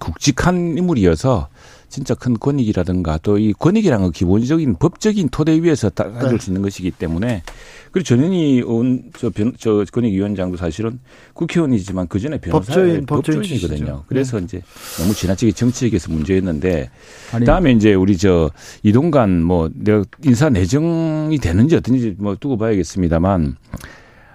[0.00, 1.48] 국직한 인물이어서
[1.90, 6.38] 진짜 큰 권익이라든가 또 이 권익이라는 건 기본적인 법적인 토대 위에서 가질 네.
[6.38, 7.42] 수 있는 것이기 때문에
[7.90, 8.62] 그리고 전현희
[9.18, 11.00] 저, 변, 저 권익위원장도 사실은
[11.34, 14.04] 국회의원이지만 그 전에 변호사의 법조인, 법조인이거든요.
[14.06, 14.44] 그래서 네.
[14.44, 14.62] 이제
[14.98, 16.90] 너무 지나치게 정치적에서 문제였는데
[17.32, 18.50] 아니, 다음에 이제 우리 저
[18.82, 23.56] 이동관 뭐 내가 인사 내정이 되는지 어떤지 뭐 두고 봐야겠습니다만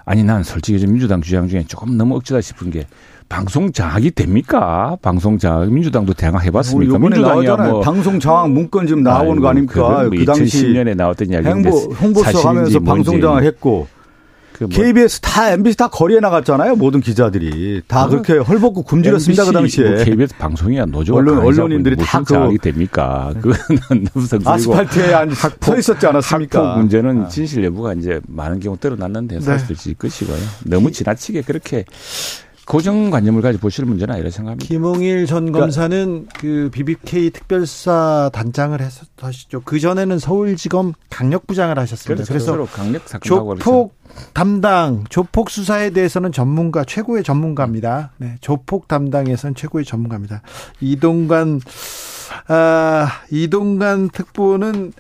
[0.05, 2.87] 아니 난 솔직히 좀 민주당 주장 중에 조금 너무 억지다 싶은 게
[3.27, 4.97] 방송 장악이 됩니까?
[5.01, 6.97] 방송 장악 민주당도 대항 해봤습니까?
[6.99, 9.81] 민주당이야 뭐 방송 장악 문건 지금 나오는 거 아닙니까?
[9.81, 13.87] 뭐 그 당시 2010년에 나왔던 이야기인데 홍보, 홍보서 하면서 방송 장악했고
[14.53, 14.69] 그 뭐.
[14.69, 16.77] KBS 다 MBC 다 거리에 나갔잖아요.
[16.77, 18.09] 모든 기자들이 다 어?
[18.09, 19.89] 그렇게 헐벗고 굶주렸습니다 그 당시에.
[19.89, 23.33] 뭐 KBS 방송이야 노조 언론 언론인들이 다 그장악이 됩니까?
[23.41, 24.07] 그거는
[24.45, 25.11] 아스팔트에
[25.59, 26.59] 서 있었지 않았습니까?
[26.59, 27.27] 학폭 문제는 아.
[27.27, 29.93] 진실 여부가 이제 많은 경우 드러났는데 사실 네.
[29.97, 30.37] 것이고요.
[30.63, 31.83] 너무 지나치게 그렇게
[32.65, 34.67] 고정관념을 가지고 보실 문제는 아니라 생각합니다.
[34.67, 39.61] 김홍일 전 그러니까 검사는 그러니까 그 BBK 특별사 단장을 하셨죠.
[39.65, 42.23] 그 전에는 서울지검 강력부장을 하셨습니다.
[42.23, 42.55] 그렇죠.
[42.55, 43.95] 그래서 강력 조폭
[44.33, 48.11] 담당, 조폭 수사에 대해서는 전문가 최고의 전문가입니다.
[48.17, 50.41] 네, 조폭 담당에서는 최고의 전문가입니다.
[50.81, 51.61] 이동관
[52.47, 54.93] 아, 이동관 특보는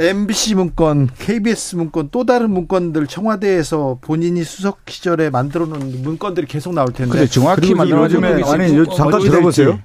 [0.00, 6.72] MBC 문건, KBS 문건, 또 다른 문건들 청와대에서 본인이 수석 시절에 만들어 놓은 문건들이 계속
[6.74, 7.12] 나올 텐데.
[7.12, 9.78] 그래, 정확히 만들어 놓은 아니, 요, 잠깐 들어보세요.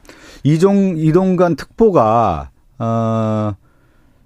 [0.43, 2.49] 이종 이동관 특보가
[2.79, 3.53] 어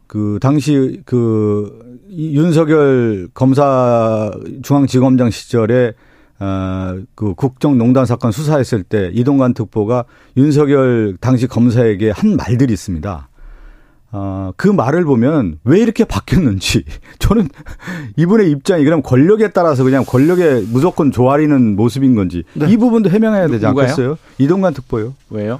[0.10, 4.32] 그 당시 그 윤석열 검사
[4.64, 5.94] 중앙지검장 시절에
[6.40, 13.29] 어 그 국정농단 사건 수사했을 때 이동관 특보가 윤석열 당시 검사에게 한 말들이 있습니다.
[14.12, 16.84] 어, 그 말을 보면 왜 이렇게 바뀌었는지
[17.20, 17.48] 저는
[18.18, 22.72] 이분의 입장이 그럼 권력에 따라서 그냥 권력에 무조건 조아리는 모습인 건지 네.
[22.72, 24.18] 이 부분도 해명해야 되지 않겠어요?
[24.40, 25.14] 이동관 특보요.
[25.30, 25.60] 왜요?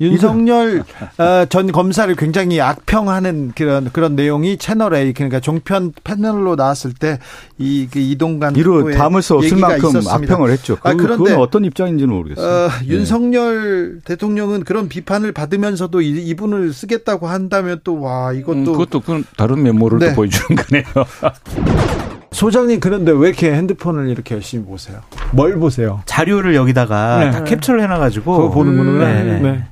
[0.00, 0.84] 윤석열
[1.18, 7.18] 어, 전 검사를 굉장히 악평하는 그런 그런 내용이 채널 A 그러니까 종편 패널로 나왔을 때
[7.58, 10.14] 이 그 이동관 이로 담을 수 없을 만큼 있었습니다.
[10.14, 10.76] 악평을 했죠.
[10.76, 12.46] 그, 아, 그런데 어떤 입장인지는 모르겠어요.
[12.66, 12.86] 어, 네.
[12.88, 19.24] 윤석열 대통령은 그런 비판을 받으면서도 이, 분을 쓰겠다고 한다면 또 와 이것도 음, 그것도 그
[19.36, 20.10] 다른 면모를 네.
[20.10, 20.84] 또 보여주는 거네요.
[22.30, 25.00] 소장님 그런데 왜 이렇게 핸드폰을 이렇게 열심히 보세요?
[25.32, 26.02] 뭘 보세요?
[26.06, 27.30] 자료를 여기다가 네.
[27.32, 29.22] 다 캡처를 해놔가지고 그거 보는구나.
[29.22, 29.40] 네.
[29.40, 29.64] 네.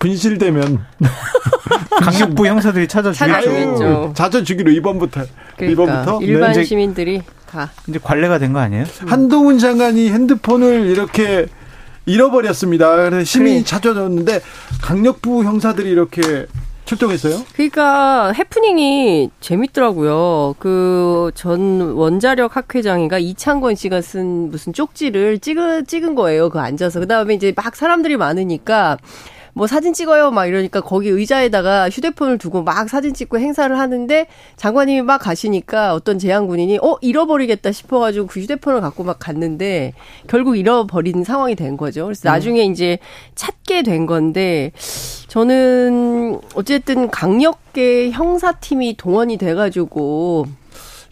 [0.00, 0.84] 분실되면
[2.02, 4.12] 강력부 형사들이 찾아 주겠죠.
[4.16, 5.22] 찾아 주기로 이번부터
[5.56, 6.64] 그러니까 이번부터 일반 네.
[6.64, 8.84] 시민들이 다 이제 관례가 된 거 아니에요?
[9.06, 11.46] 한동훈 장관이 핸드폰을 이렇게
[12.06, 12.96] 잃어버렸습니다.
[12.96, 13.64] 그래서 시민이 그래.
[13.64, 14.40] 찾아줬는데
[14.82, 16.46] 강력부 형사들이 이렇게
[16.86, 17.44] 출동했어요?
[17.54, 20.54] 그러니까 해프닝이 재밌더라고요.
[20.58, 26.48] 그 전 원자력 학회장인가 이창권 씨가 쓴 무슨 쪽지를 찍은 찍은 거예요.
[26.50, 28.96] 그 앉아서 그다음에 이제 막 사람들이 많으니까
[29.60, 35.02] 뭐 사진 찍어요 막 이러니까 거기 의자에다가 휴대폰을 두고 막 사진 찍고 행사를 하는데 장관님이
[35.02, 39.92] 막 가시니까 어떤 제안군인이 어 잃어버리겠다 싶어가지고 그 휴대폰을 갖고 막 갔는데
[40.28, 42.06] 결국 잃어버린 상황이 된 거죠.
[42.06, 42.32] 그래서 음.
[42.32, 43.00] 나중에 이제
[43.34, 44.72] 찾게 된 건데
[45.28, 50.46] 저는 어쨌든 강력계 형사팀이 동원이 돼가지고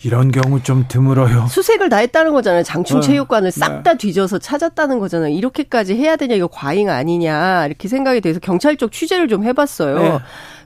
[0.05, 1.47] 이런 경우 좀 드물어요.
[1.49, 2.63] 수색을 다 했다는 거잖아요.
[2.63, 3.61] 장충체육관을 네.
[3.61, 3.99] 싹다 네.
[3.99, 5.35] 뒤져서 찾았다는 거잖아요.
[5.35, 9.99] 이렇게까지 해야 되냐 이거 과잉 아니냐 이렇게 생각이 돼서 경찰 쪽 취재를 좀 해봤어요.
[9.99, 10.19] 네.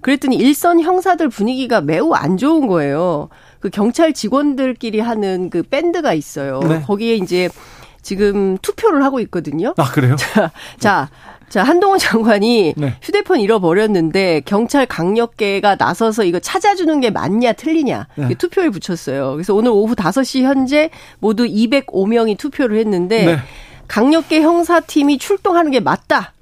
[0.02, 3.28] 그랬더니 일선 형사들 분위기가 매우 안 좋은 거예요.
[3.60, 6.60] 그 경찰 직원들끼리 하는 그 밴드가 있어요.
[6.60, 6.82] 네.
[6.82, 7.48] 거기에 이제
[8.02, 9.72] 지금 투표를 하고 있거든요.
[9.78, 10.16] 아 그래요?
[10.18, 11.08] 자, 자
[11.52, 12.94] 자, 한동훈 장관이 네.
[13.02, 18.34] 휴대폰 잃어버렸는데 경찰 강력계가 나서서 이거 찾아주는 게 맞냐 틀리냐 네.
[18.36, 19.32] 투표를 붙였어요.
[19.32, 20.88] 그래서 오늘 오후 5시 현재
[21.18, 23.36] 모두 205명이 투표를 했는데 네.
[23.86, 26.32] 강력계 형사팀이 출동하는 게 맞다.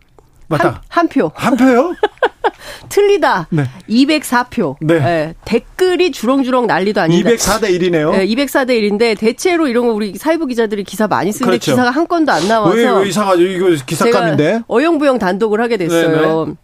[0.50, 0.68] 맞다.
[0.68, 1.30] 한, 한 표.
[1.34, 1.94] 한 표요?
[2.88, 3.46] 틀리다.
[3.50, 3.64] 네.
[3.88, 4.76] 204표.
[4.80, 4.98] 네.
[4.98, 5.34] 네.
[5.44, 7.30] 댓글이 주렁주렁 난리도 아니다.
[7.30, 8.10] 204대 1이네요.
[8.10, 11.72] 네, 204대 1인데 대체로 이런 거 우리 사회부 기자들이 기사 많이 쓰는데 그렇죠.
[11.72, 13.42] 기사가 한 건도 안 나와서 왜, 왜 이상하죠?
[13.42, 14.62] 이거 기사감인데.
[14.66, 16.08] 어영부영 단독을 하게 됐어요.
[16.08, 16.44] 네네.
[16.50, 16.54] 네.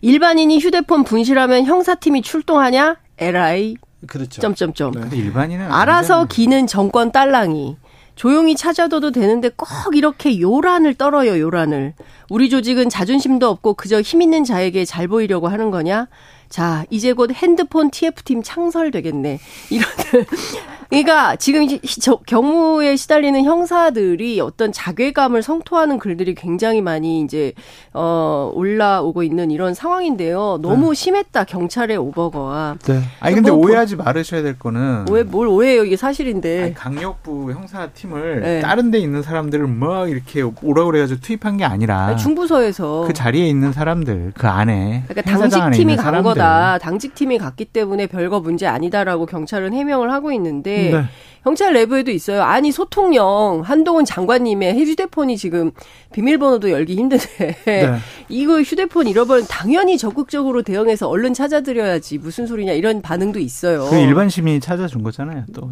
[0.00, 2.96] 일반인이 휴대폰 분실하면 형사팀이 출동하냐?
[3.18, 4.40] LI 그렇죠.
[4.40, 4.92] 점점점.
[4.92, 5.16] 네.
[5.16, 7.76] 일반인은 알아서 기는 정권 딸랑이.
[8.16, 11.92] 조용히 찾아둬도 되는데 꼭 이렇게 요란을 떨어요, 요란을.
[12.30, 16.08] 우리 조직은 자존심도 없고 그저 힘 있는 자에게 잘 보이려고 하는 거냐?
[16.48, 19.38] 자, 이제 곧 핸드폰 TF팀 창설되겠네.
[19.70, 19.88] 이런
[20.88, 21.66] 그러니까 지금
[22.00, 27.52] 저 경무에 시달리는 형사들이 어떤 자괴감을 성토하는 글들이 굉장히 많이 이제
[27.92, 30.58] 어 올라오고 있는 이런 상황인데요.
[30.62, 30.94] 너무 네.
[30.94, 32.76] 심했다 경찰의 오버거와.
[32.84, 33.02] 네.
[33.20, 36.62] 아니 근데 뭐, 오해하지 말으셔야 될 거는 오해 뭘 오해해요 이게 사실인데.
[36.62, 38.60] 아니, 강력부 형사 팀을 네.
[38.60, 43.46] 다른 데 있는 사람들을 막 이렇게 오라 그래가지고 투입한 게 아니라 아니, 중부서에서 그 자리에
[43.48, 46.78] 있는 사람들 그 안에 그러니까 당직 팀이 간 거다.
[46.78, 50.90] 당직 팀이 갔기 때문에 별거 문제 아니다라고 경찰은 해명을 하고 있는데.
[50.92, 51.04] 네.
[51.46, 52.42] 경찰 내부에도 있어요.
[52.42, 55.70] 아니 소통령 한동훈 장관님의 휴대폰이 지금
[56.12, 57.94] 비밀번호도 열기 힘든데 네.
[58.28, 63.86] 이거 휴대폰 잃어버린 당연히 적극적으로 대응해서 얼른 찾아드려야지 무슨 소리냐 이런 반응도 있어요.
[63.88, 65.44] 그 일반 시민이 찾아준 거잖아요.
[65.54, 65.70] 또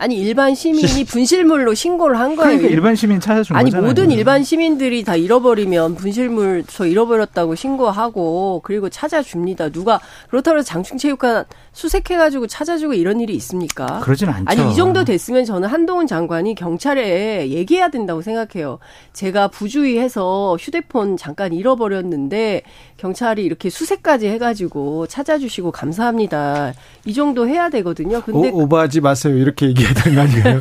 [0.00, 2.56] 아니 일반 시민이 분실물로 신고를 한 거예요.
[2.56, 3.88] 그러니까 일반 시민 찾아준 아니 거잖아요.
[3.88, 9.70] 모든 일반 시민들이 다 잃어버리면 분실물 저 잃어버렸다고 신고하고 그리고 찾아줍니다.
[9.70, 13.98] 누가 그렇다고 해서 장충체육관 수색해가지고 찾아주고 이런 일이 있습니까?
[14.00, 14.44] 그러진 않죠.
[14.46, 18.78] 아니 이 정도 됐으면 저는 한동훈 장관이 경찰에 얘기해야 된다고 생각해요.
[19.12, 22.62] 제가 부주의해서 휴대폰 잠깐 잃어버렸는데
[22.98, 26.72] 경찰이 이렇게 수색까지 해가지고 찾아주시고 감사합니다.
[27.04, 28.20] 이 정도 해야 되거든요.
[28.22, 29.36] 근데 오, 오버하지 마세요.
[29.36, 29.87] 이렇게 얘기.
[29.88, 30.60] 얘기해야 되는 거 아니에요?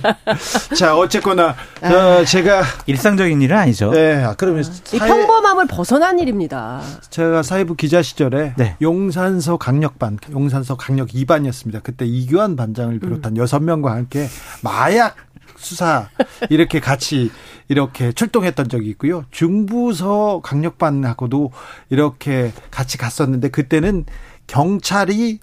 [0.77, 2.63] 자, 어쨌거나, 아, 제가.
[2.85, 3.91] 일상적인 일은 아니죠.
[3.91, 4.63] 네, 아, 그러면.
[4.63, 6.81] 사회, 평범함을 벗어난 일입니다.
[7.09, 8.75] 제가 사회부 기자 시절에 네.
[8.81, 11.83] 용산서 강력반, 용산서 강력 2반이었습니다.
[11.83, 13.43] 그때 이규환 반장을 비롯한 음.
[13.43, 14.27] 6명과 함께
[14.61, 15.15] 마약
[15.57, 16.09] 수사
[16.49, 17.31] 이렇게 같이
[17.67, 19.25] 이렇게 출동했던 적이 있고요.
[19.31, 21.51] 중부서 강력반하고도
[21.89, 24.05] 이렇게 같이 갔었는데 그때는
[24.45, 25.39] 경찰이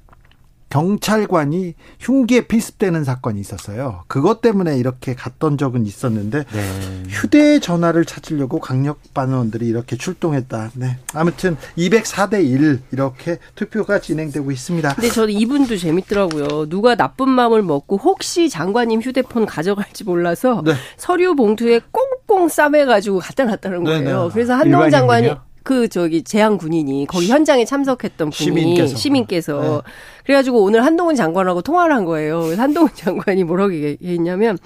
[0.75, 4.03] 경찰관이 흉기에 비습되는 사건이 있었어요.
[4.09, 7.03] 그것 때문에 이렇게 갔던 적은 있었는데 네.
[7.11, 10.73] 휴대전화를 찾으려고 강력반원들이 이렇게 출동했다.
[10.75, 10.99] 네.
[11.13, 14.95] 아무튼 204대 1 이렇게 투표가 진행되고 있습니다.
[14.95, 16.69] 근데 저는 이분도 재밌더라고요.
[16.69, 20.73] 누가 나쁜 마음을 먹고 혹시 장관님 휴대폰 가져갈지 몰라서 네.
[20.97, 24.03] 서류 봉투에 꽁꽁 싸매가지고 갖다 놨다는 거예요.
[24.03, 24.31] 네네.
[24.33, 29.83] 그래서 한동훈 장관이 그 저기 재향 군인이 거기 현장에 참석했던 분이 시민께서, 시민께서.
[29.85, 29.90] 네.
[30.24, 32.55] 그래가지고 오늘 한동훈 장관하고 통화를 한 거예요.
[32.57, 34.59] 한동훈 장관이 뭐라고 얘기했냐면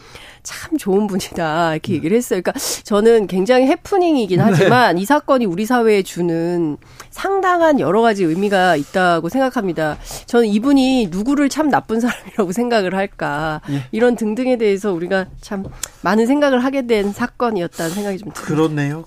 [0.43, 2.41] 참 좋은 분이다 이렇게 얘기를 했어요.
[2.43, 4.45] 그러니까 저는 굉장히 해프닝이긴 네.
[4.45, 5.03] 하지만 네.
[5.03, 6.77] 이 사건이 우리 사회에 주는
[7.11, 9.99] 상당한 여러 가지 의미가 있다고 생각합니다.
[10.27, 13.85] 저는 이분이 누구를 참 나쁜 사람이라고 생각을 할까 예.
[13.93, 15.65] 이런 등등에 대해서 우리가 참
[16.03, 18.43] 많은 생각을 하게 된 사건이었다는 생각이 좀 듭니다.
[18.43, 19.05] 그렇네요.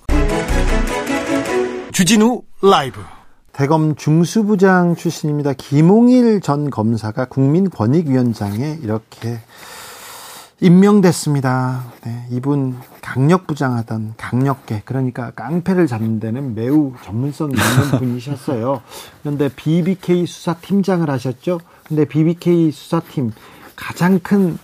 [1.92, 3.00] 주진우 라이브.
[3.52, 5.52] 대검 중수부장 출신입니다.
[5.52, 9.38] 김홍일 전 검사가 국민권익위원장에 이렇게
[10.60, 11.84] 임명됐습니다.
[12.04, 18.80] 네, 이분 강력부장하던 강력계 그러니까 깡패를 잡는 데는 매우 전문성 있는 분이셨어요.
[19.22, 21.60] 그런데 BBK 수사팀장을 하셨죠.
[21.84, 23.32] 근데 BBK 수사팀
[23.76, 24.58] 가장 큰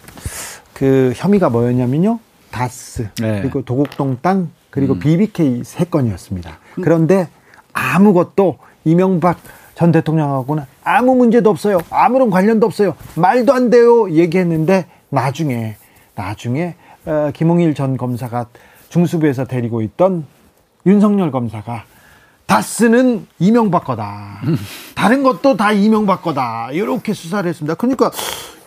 [0.79, 2.21] 그 혐의가 뭐였냐면요.
[2.53, 3.41] 다스 네.
[3.43, 4.99] 그리고 도곡동 땅 그리고 음.
[4.99, 6.59] BBK 세 건이었습니다.
[6.83, 7.29] 그런데
[7.73, 9.39] 아무것도 이명박
[9.75, 11.79] 전 대통령하고는 아무 문제도 없어요.
[11.91, 12.95] 아무런 관련도 없어요.
[13.15, 14.11] 말도 안 돼요.
[14.11, 15.77] 얘기했는데 나중에
[16.15, 16.75] 나중에
[17.07, 18.47] 어, 김홍일 전 검사가
[18.89, 20.27] 중수부에서 데리고 있던
[20.87, 21.85] 윤석열 검사가
[22.47, 24.41] 다스는 이명박 거다.
[24.97, 26.71] 다른 것도 다 이명박 거다.
[26.73, 27.75] 이렇게 수사를 했습니다.
[27.75, 28.11] 그러니까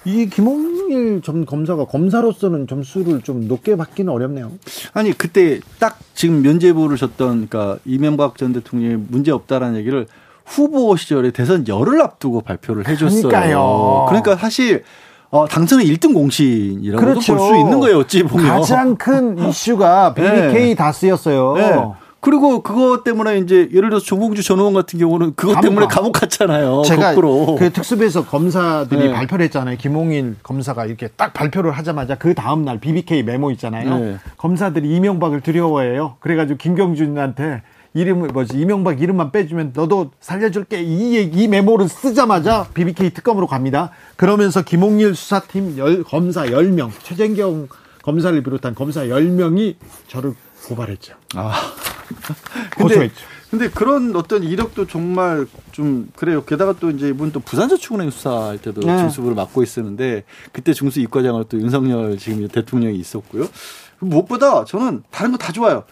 [0.03, 4.51] 이 김홍일 전 검사가 검사로서는 점수를 좀 높게 받기는 어렵네요.
[4.93, 10.07] 아니 그때 딱 지금 면제부를 줬던 그러니까 이명박 전 대통령이 문제 없다라는 얘기를
[10.45, 13.21] 후보 시절에 대선 열흘 앞두고 발표를 해줬어요.
[13.27, 14.05] 그러니까요.
[14.09, 14.83] 그러니까 사실
[15.29, 17.35] 어, 당선은 1등 공신이라고 그렇죠.
[17.35, 18.47] 볼수 있는 거예요, 어찌 보면.
[18.47, 20.75] 가장 큰 이슈가 BBK 네.
[20.75, 21.53] 다스였어요.
[21.55, 22.00] 네.
[22.21, 26.11] 그리고 그것 때문에 이제 예를 들어서 조봉주 전 의원 같은 경우는 그것 감옥 때문에 감옥
[26.13, 26.83] 갔잖아요.
[26.85, 27.55] 제가 거꾸로.
[27.55, 29.11] 그 특수부에서 검사들이 네.
[29.11, 29.75] 발표를 했잖아요.
[29.77, 33.97] 김홍일 검사가 이렇게 딱 발표를 하자마자 그 다음 날 BBK 메모 있잖아요.
[33.97, 34.17] 네.
[34.37, 36.17] 검사들이 이명박을 두려워해요.
[36.19, 37.63] 그래가지고 김경준한테
[37.95, 43.89] 이름을 뭐지 이명박 이름만 빼주면 너도 살려줄게 이, 이 메모를 쓰자마자 BBK 특검으로 갑니다.
[44.15, 47.67] 그러면서 김홍일 수사팀 열, 검사 10명 최재경
[48.03, 49.75] 검사를 비롯한 검사 10명이
[50.07, 50.33] 저를
[50.67, 51.15] 고발했죠.
[51.35, 51.53] 아.
[52.77, 53.25] 고소했죠.
[53.49, 56.43] 근데 그런 어떤 이력도 정말 좀 그래요.
[56.45, 58.97] 게다가 또 이제 이분 또 부산저축은행 수사할 때도 네.
[58.97, 63.47] 중수부를 맡고 있었는데 그때 중수 이과장을 또 윤석열 지금 대통령이 있었고요.
[63.99, 65.83] 무엇보다 저는 다른 거 다 좋아요.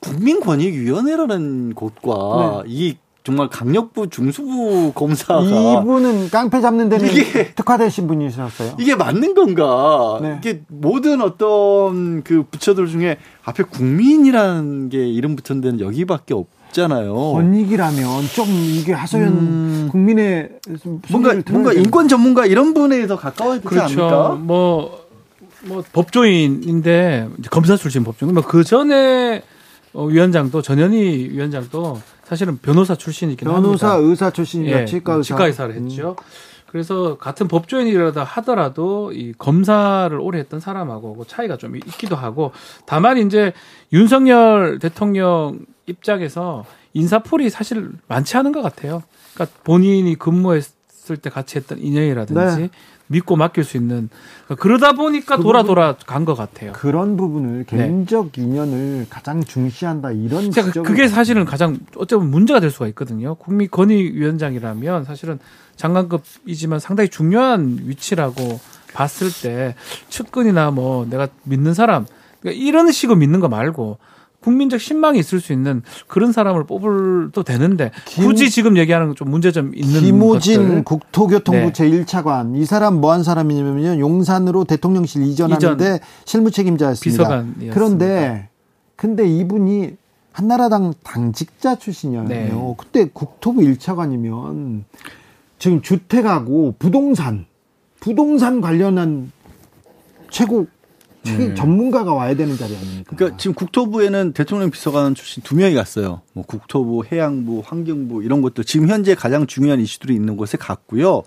[0.00, 2.70] 국민권익위원회라는 곳과 네.
[2.72, 8.76] 이 정말 강력부 중수부 검사가 이분은 깡패 잡는 데는 이게, 특화되신 분이셨어요.
[8.80, 10.18] 이게 맞는 건가?
[10.20, 10.38] 네.
[10.38, 17.14] 이게 모든 어떤 그 부처들 중에 앞에 국민이라는 게 이름 붙은 데는 여기밖에 없 잖아요.
[17.34, 20.48] 권익이라면 좀 이게 하소연 음, 국민의
[21.10, 24.02] 뭔가 뭔가 인권 전문가 이런 분에 서 가까워야 되지 그렇죠.
[24.04, 24.28] 않을까?
[24.36, 25.06] 뭐뭐
[25.66, 28.32] 뭐 법조인인데 검사 출신 법조인.
[28.32, 29.42] 뭐그 전에
[29.92, 32.00] 어, 위원장도 전현희 위원장도
[32.32, 34.08] 사실은 변호사 출신이긴 변호사, 합니다.
[34.08, 35.34] 의사 출신이라 예, 치과 의사.
[35.34, 36.16] 치과 의사를 했죠.
[36.18, 36.24] 음.
[36.66, 42.52] 그래서 같은 법조인이라다 하더라도 이 검사를 오래 했던 사람하고 그 차이가 좀 있기도 하고
[42.86, 43.52] 다만 이제
[43.92, 46.64] 윤석열 대통령 입장에서
[46.94, 49.02] 인사풀이 사실 많지 않은 것 같아요.
[49.34, 52.70] 그러니까 본인이 근무했을 때 같이 했던 인연이라든지 네.
[53.12, 54.08] 믿고 맡길 수 있는
[54.46, 56.72] 그러니까 그러다 보니까 그 돌아 돌아 간 것 같아요.
[56.72, 57.76] 그런 부분을 네.
[57.76, 58.42] 개인적 네.
[58.42, 60.50] 인연을 가장 중시한다 이런
[60.82, 63.34] 그게 사실은 가장 어쩌면 문제가 될 수가 있거든요.
[63.36, 65.38] 국민권익위원장이라면 사실은
[65.76, 68.60] 장관급이지만 상당히 중요한 위치라고
[68.94, 69.74] 봤을 때
[70.08, 72.06] 측근이나 뭐 내가 믿는 사람
[72.40, 73.98] 그러니까 이런 식으로 믿는 거 말고
[74.42, 79.30] 국민적 신망이 있을 수 있는 그런 사람을 뽑을 또 되는데 김, 굳이 지금 얘기하는 좀
[79.30, 80.84] 문제점 있는 김호진 것들.
[80.84, 81.72] 국토교통부 네.
[81.72, 87.22] 제1차관 이 사람 뭐 한 사람이냐면요 용산으로 대통령실 이전하는데 이전 실무 책임자였습니다.
[87.22, 87.74] 비서관이었습니다.
[87.74, 88.48] 그런데
[88.96, 89.96] 근데 이분이
[90.32, 92.24] 한나라당 당직자 출신이에요.
[92.24, 92.52] 네.
[92.78, 94.84] 그때 국토부 1차관이면
[95.58, 97.44] 지금 주택하고 부동산
[98.00, 99.30] 부동산 관련한
[100.30, 100.66] 최고
[101.24, 101.54] 네.
[101.54, 103.14] 전문가가 와야 되는 자리 아닙니까?
[103.16, 106.22] 그러니까 지금 국토부에는 대통령 비서관 출신 두 명이 갔어요.
[106.32, 111.22] 뭐 국토부, 해양부, 환경부 이런 것들 지금 현재 가장 중요한 이슈들이 있는 곳에 갔고요.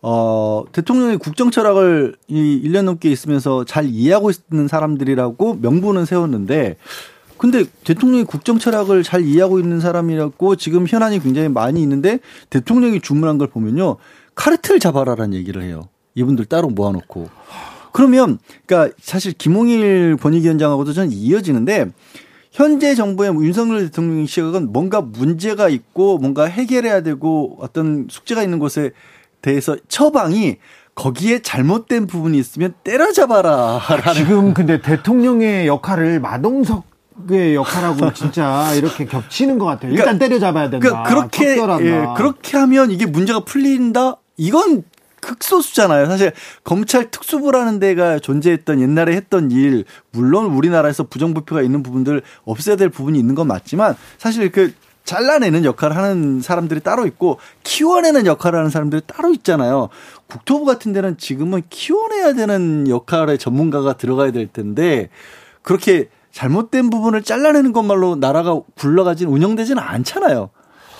[0.00, 6.76] 어, 대통령의 국정 철학을 이 1년 넘게 있으면서 잘 이해하고 있는 사람들이라고 명분은 세웠는데
[7.38, 13.38] 근데 대통령이 국정 철학을 잘 이해하고 있는 사람이라고 지금 현안이 굉장히 많이 있는데 대통령이 주문한
[13.38, 13.96] 걸 보면요.
[14.34, 15.88] 카르텔 잡아라라는 얘기를 해요.
[16.14, 17.28] 이분들 따로 모아놓고.
[17.94, 21.86] 그러면 그러니까 사실 김홍일 권익위원장하고도 저는 이어지는데
[22.50, 28.90] 현재 정부의 윤석열 대통령 시각은 뭔가 문제가 있고 뭔가 해결해야 되고 어떤 숙제가 있는 곳에
[29.42, 30.56] 대해서 처방이
[30.96, 33.80] 거기에 잘못된 부분이 있으면 때려잡아라.
[34.14, 36.92] 지금 근데 대통령의 역할을 마동석
[37.28, 39.92] 의 역할하고 진짜 이렇게 겹치는 것 같아요.
[39.92, 41.04] 일단 그러니까, 때려잡아야 된다.
[41.04, 44.16] 그러니까 그렇게 예, 그렇게 하면 이게 문제가 풀린다.
[44.36, 44.82] 이건
[45.24, 46.06] 극소수잖아요.
[46.06, 46.32] 사실
[46.62, 53.18] 검찰 특수부라는 데가 존재했던 옛날에 했던 일, 물론 우리나라에서 부정부패가 있는 부분들 없애야 될 부분이
[53.18, 54.72] 있는 건 맞지만 사실 그
[55.04, 59.90] 잘라내는 역할을 하는 사람들이 따로 있고 키워내는 역할을 하는 사람들이 따로 있잖아요.
[60.28, 65.10] 국토부 같은 데는 지금은 키워내야 되는 역할의 전문가가 들어가야 될 텐데
[65.62, 70.50] 그렇게 잘못된 부분을 잘라내는 것말로 나라가 굴러가진 운영되지는 않잖아요.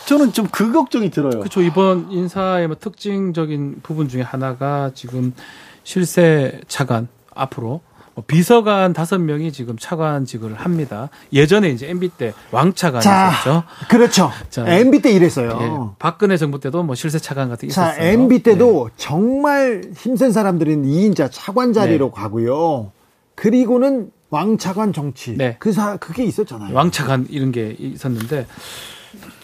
[0.07, 1.39] 저는 좀 그 걱정이 들어요.
[1.41, 1.63] 그렇죠.
[1.63, 5.35] 이번 인사의 뭐 특징적인 부분 중에 하나가 지금
[5.83, 7.81] 실세 차관 앞으로
[8.15, 11.11] 뭐 비서관 다섯 명이 지금 차관직을 합니다.
[11.33, 13.65] 예전에 이제 MB 때 왕차관 이었죠.
[13.89, 14.31] 그렇죠.
[14.51, 15.59] 자, MB 때 이랬어요.
[15.61, 17.95] 예, 박근혜 정부 때도 뭐 실세 차관 같은 게 있었어요.
[17.97, 18.95] 자, MB 때도 네.
[18.97, 22.21] 정말 힘센 사람들은 2인자 차관 자리로 네.
[22.21, 22.93] 가고요.
[23.35, 25.37] 그리고는 왕차관 정치.
[25.37, 25.57] 네.
[25.59, 26.75] 그 사, 그게 있었잖아요.
[26.75, 28.47] 왕차관 이런 게 있었는데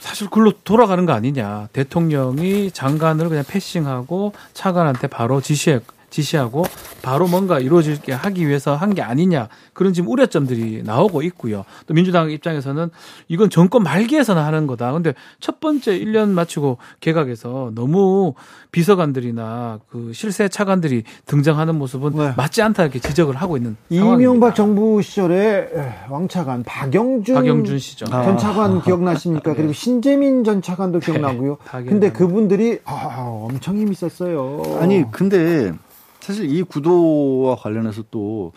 [0.00, 1.68] 사실 글로 돌아가는 거 아니냐.
[1.72, 6.64] 대통령이 장관을 그냥 패싱하고 차관한테 바로 지시해 지시하고
[7.02, 11.64] 바로 뭔가 이루어지게 하기 위해서 한 게 아니냐 그런 지금 우려점들이 나오고 있고요.
[11.86, 12.90] 또 민주당 입장에서는
[13.28, 14.92] 이건 정권 말기에서는 하는 거다.
[14.92, 18.34] 근데 첫 번째 1년 마치고 개각에서 너무
[18.72, 22.34] 비서관들이나 그 실세 차관들이 등장하는 모습은 네.
[22.36, 25.68] 맞지 않다 이렇게 지적을 하고 있는 이명박 정부 시절에
[26.08, 28.06] 왕차관 박영준, 박영준 시죠.
[28.06, 28.36] 전 아.
[28.36, 28.82] 차관 아.
[28.82, 29.54] 기억나십니까?
[29.54, 31.06] 그리고 신재민 전 차관도 네.
[31.12, 31.58] 기억나고요.
[31.74, 31.84] 네.
[31.84, 34.62] 근데 그분들이 아, 엄청 힘이 있었어요.
[34.80, 35.72] 아니 근데
[36.20, 38.52] 사실 이 구도와 관련해서 또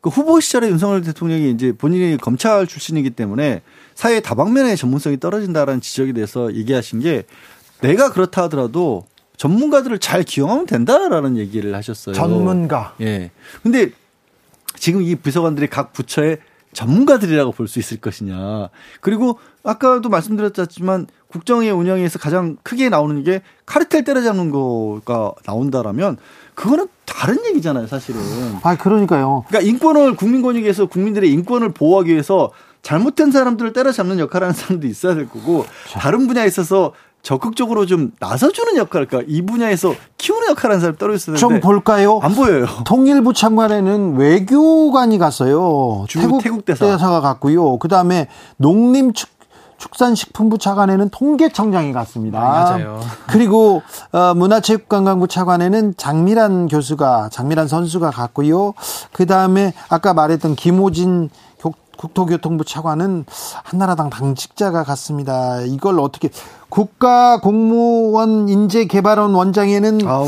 [0.00, 3.62] 그 후보 시절에 윤석열 대통령이 이제 본인이 검찰 출신이기 때문에
[3.94, 7.24] 사회 다방면의 전문성이 떨어진다라는 지적에 대해서 얘기하신 게
[7.80, 9.04] 내가 그렇다 하더라도
[9.38, 12.14] 전문가들을 잘 기용하면 된다라는 얘기를 하셨어요.
[12.14, 12.94] 전문가.
[13.00, 13.30] 예.
[13.62, 13.90] 근데
[14.76, 16.38] 지금 이 비서관들이 각 부처의
[16.74, 18.68] 전문가들이라고 볼 수 있을 것이냐.
[19.00, 26.18] 그리고 아까도 말씀드렸지만 국정의 운영에서 가장 크게 나오는 게 카르텔 때려잡는 거가 나온다라면
[26.54, 28.20] 그거는 다른 얘기잖아요, 사실은.
[28.62, 29.44] 아, 그러니까요.
[29.48, 35.14] 그러니까 인권을 국민 권익에서 국민들의 인권을 보호하기 위해서 잘못된 사람들을 때려잡는 역할을 하는 사람도 있어야
[35.14, 36.00] 될 거고 자.
[36.00, 36.92] 다른 분야에 있어서
[37.22, 41.60] 적극적으로 좀 나서주는 역할, 그러니까 이 분야에서 키우는 역할을 하는 사람이 떨어 있어야 되는데 좀
[41.60, 42.20] 볼까요?
[42.22, 42.66] 안 보여요.
[42.86, 46.06] 통일부 참관에는 외교관이 갔어요.
[46.08, 46.86] 태국, 태국 대사.
[46.86, 47.78] 대사 가 갔고요.
[47.78, 49.28] 그 다음에 농림축
[49.78, 52.40] 축산식품부 차관에는 통계청장이 갔습니다.
[52.40, 53.00] 아, 맞아요.
[53.28, 58.74] 그리고 어, 문화체육관광부 차관에는 장미란 교수가 장미란 선수가 갔고요.
[59.12, 61.30] 그 다음에 아까 말했던 김호진
[61.98, 63.26] 국토교통부 차관은
[63.64, 65.60] 한나라당 당직자가 갔습니다.
[65.62, 66.30] 이걸 어떻게
[66.70, 70.24] 국가 공무원 인재 개발원 원장에는 어,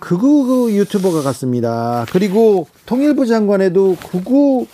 [0.00, 2.06] 극우 유튜버가 갔습니다.
[2.10, 4.66] 그리고 통일부 장관에도 극우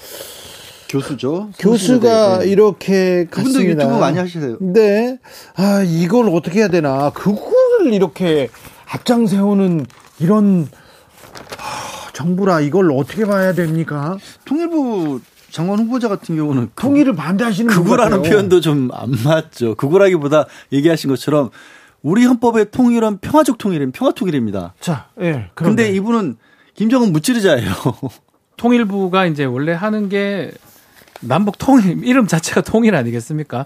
[0.89, 1.49] 교수죠.
[1.59, 2.47] 교수가 네.
[2.47, 3.85] 이렇게 그분도 갔습니다.
[3.85, 4.57] 유튜브 많이 하시세요.
[4.61, 5.19] 네.
[5.57, 7.11] 아, 이걸 어떻게 해야 되나.
[7.11, 8.49] 그거를 이렇게
[8.89, 9.87] 앞장 세우는
[10.21, 10.69] 이런
[11.59, 14.17] 아, 정부라 이걸 어떻게 봐야 됩니까?
[14.45, 15.21] 통일부
[15.57, 19.75] 장관 후보자 같은 경우는 통일을 반대하시는 그거라는 표현도 좀 안 맞죠.
[19.75, 21.49] 그거라기보다 얘기하신 것처럼
[22.03, 24.75] 우리 헌법의 통일은 평화적 통일은 평화 통일입니다.
[24.81, 25.33] 자, 예.
[25.33, 26.37] 네, 그런데 이분은
[26.75, 27.71] 김정은 무찌르자예요.
[28.59, 30.51] 통일부가 이제 원래 하는 게
[31.23, 33.65] 남북 통일 이름 자체가 통일 아니겠습니까?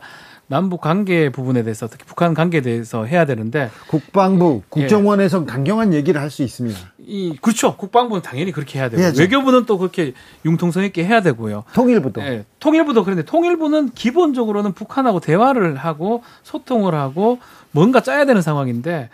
[0.51, 5.47] 남북 관계 부분에 대해서 특히 북한 관계에 대해서 해야 되는데 국방부 국정원에서 예.
[5.47, 6.77] 강경한 얘기를 할 수 있습니다.
[6.99, 7.77] 이 그렇죠.
[7.77, 9.21] 국방부는 당연히 그렇게 해야 되고 해야죠.
[9.23, 10.13] 외교부는 또 그렇게
[10.45, 11.63] 융통성 있게 해야 되고요.
[11.73, 12.21] 통일부도.
[12.23, 12.45] 예.
[12.59, 17.39] 통일부도 그런데 통일부는 기본적으로는 북한하고 대화를 하고 소통을 하고
[17.71, 19.09] 뭔가 짜야 되는 상황인데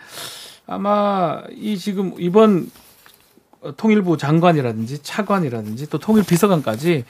[0.65, 2.71] 아마 이 지금 이번
[3.77, 7.05] 통일부 장관이라든지 차관이라든지 또 통일 비서관까지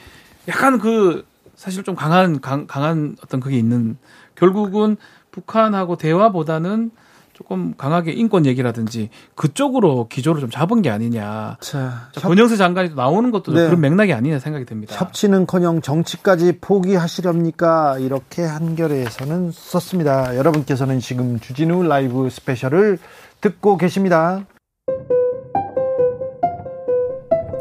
[0.49, 1.25] 약간 그
[1.57, 3.97] 사실 좀 강한 강, 강한 어떤 그게 있는
[4.35, 4.95] 결국은
[5.31, 6.91] 북한하고 대화보다는
[7.33, 11.57] 조금 강하게 인권 얘기라든지 그쪽으로 기조를 좀 잡은 게 아니냐.
[11.59, 13.65] 자, 자 권영세 장관이 나오는 것도 네.
[13.65, 14.95] 그런 맥락이 아니냐 생각이 듭니다.
[14.95, 17.99] 협치는커녕 정치까지 포기하시렵니까?
[17.99, 20.35] 이렇게 한겨레에서는 썼습니다.
[20.35, 22.97] 여러분께서는 지금 주진우 라이브 스페셜을
[23.41, 24.43] 듣고 계십니다.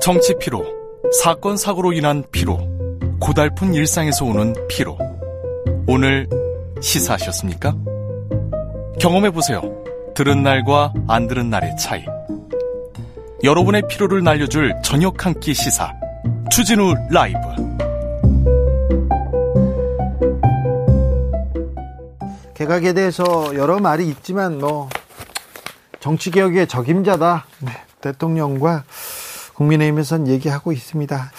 [0.01, 0.65] 정치 피로,
[1.23, 2.76] 사건 사고로 인한 피로.
[3.21, 4.99] 고달픈 일상에서 오는 피로.
[5.87, 6.29] 오늘
[6.81, 7.75] 시사하셨습니까?
[9.01, 9.63] 경험해보세요.
[10.15, 12.05] 들은 날과 안 들은 날의 차이.
[13.43, 15.93] 여러분의 피로를 날려줄 저녁 한 끼 시사.
[16.51, 17.39] 추진우 라이브.
[22.55, 24.89] 개각에 대해서 여러 말이 있지만 뭐
[26.01, 27.47] 정치개혁의 적임자다.
[27.61, 28.85] 네, 대통령과
[29.55, 31.31] 국민의힘에선 얘기하고 있습니다.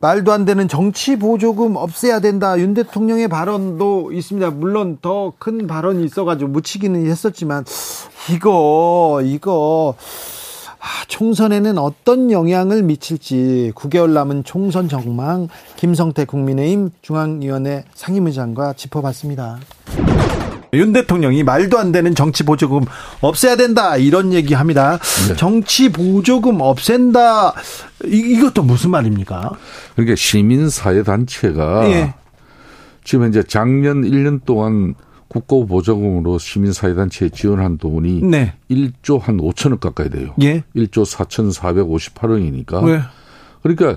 [0.00, 2.56] 말도 안 되는 정치 보조금 없애야 된다.
[2.58, 4.50] 윤 대통령의 발언도 있습니다.
[4.50, 7.64] 물론 더 큰 발언이 있어가지고 묻히기는 했었지만
[8.32, 9.94] 이거 이거
[10.78, 19.58] 아, 총선에는 어떤 영향을 미칠지 9개월 남은 총선 정망 김성태 국민의힘 중앙위원회 상임의장과 짚어봤습니다.
[20.72, 22.84] 윤 대통령이 말도 안 되는 정치 보조금
[23.20, 24.98] 없애야 된다 이런 얘기합니다.
[25.28, 25.36] 네.
[25.36, 27.54] 정치 보조금 없앤다
[28.04, 29.52] 이, 것도 무슨 말입니까?
[29.94, 32.14] 그러니까 시민 사회 단체가 예.
[33.04, 34.94] 지금 현재 작년 1년 동안
[35.28, 38.54] 국고 보조금으로 시민 사회 단체에 지원한 돈이 네.
[38.70, 40.34] 1조 한 5천억 가까이 돼요.
[40.42, 40.64] 예.
[40.74, 43.00] 1조 4,458억이니까 네.
[43.62, 43.96] 그러니까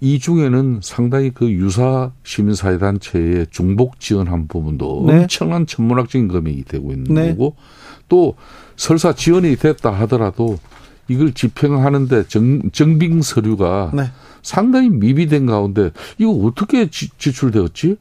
[0.00, 5.20] 이 중에는 상당히 그 유사 시민사회단체의 중복 지원한 부분도 네.
[5.22, 7.30] 엄청난 천문학적인 금액이 되고 있는 네.
[7.30, 7.56] 거고
[8.08, 8.34] 또
[8.76, 10.58] 설사 지원이 됐다 하더라도
[11.08, 14.10] 이걸 집행하는데 정, 정빙 서류가 네.
[14.42, 17.96] 상당히 미비된 가운데 이거 어떻게 지, 지출되었지?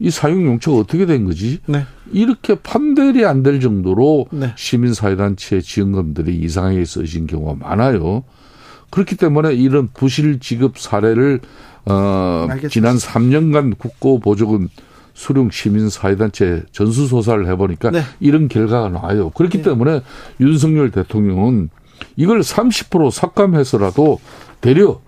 [0.00, 1.58] 이 사용 용처가 어떻게 된 거지?
[1.66, 1.84] 네.
[2.12, 4.52] 이렇게 판별이 안 될 정도로 네.
[4.56, 8.22] 시민사회단체 지원금들이 이상하게 쓰여진 경우가 많아요.
[8.90, 11.40] 그렇기 때문에 이런 부실 지급 사례를
[11.86, 12.68] 어 알겠습니다.
[12.68, 14.68] 지난 3년간 국고 보조금
[15.14, 18.02] 수령 시민 사회단체 전수 조사를 해보니까 네.
[18.20, 19.30] 이런 결과가 나와요.
[19.30, 19.64] 그렇기 네.
[19.64, 20.02] 때문에
[20.40, 21.70] 윤석열 대통령은
[22.16, 24.20] 이걸 30% 삭감해서라도
[24.60, 25.00] 되려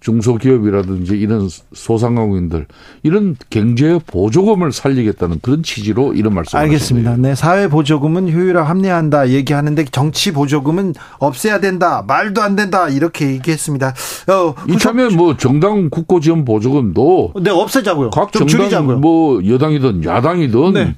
[0.00, 2.66] 중소기업이라든지 이런 소상공인들
[3.02, 7.16] 이런 경제 보조금을 살리겠다는 그런 취지로 이런 말씀을 알겠습니다.
[7.16, 12.04] 네, 사회 보조금은 효율화 합리화한다 얘기하는데 정치 보조금은 없애야 된다.
[12.06, 12.88] 말도 안 된다.
[12.88, 13.94] 이렇게 얘기했습니다.
[14.28, 18.10] 어, 이참에 뭐 정당 국고 지원 보조금도 네, 없애자고요.
[18.10, 18.98] 각 정당 줄이자고요.
[18.98, 20.94] 뭐 여당이든 야당이든 네.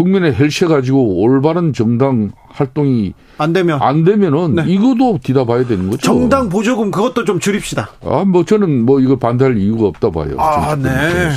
[0.00, 4.64] 국민의 헬시해 가지고 올바른 정당 활동이 안 되면 안 되면은 네.
[4.66, 6.00] 이거도 뒤다봐야 되는 거죠.
[6.00, 7.90] 정당 보조금 그것도 좀 줄입시다.
[8.02, 10.36] 아, 뭐 저는 뭐 이거 반대할 이유가 없다 봐요.
[10.38, 11.28] 아, 네.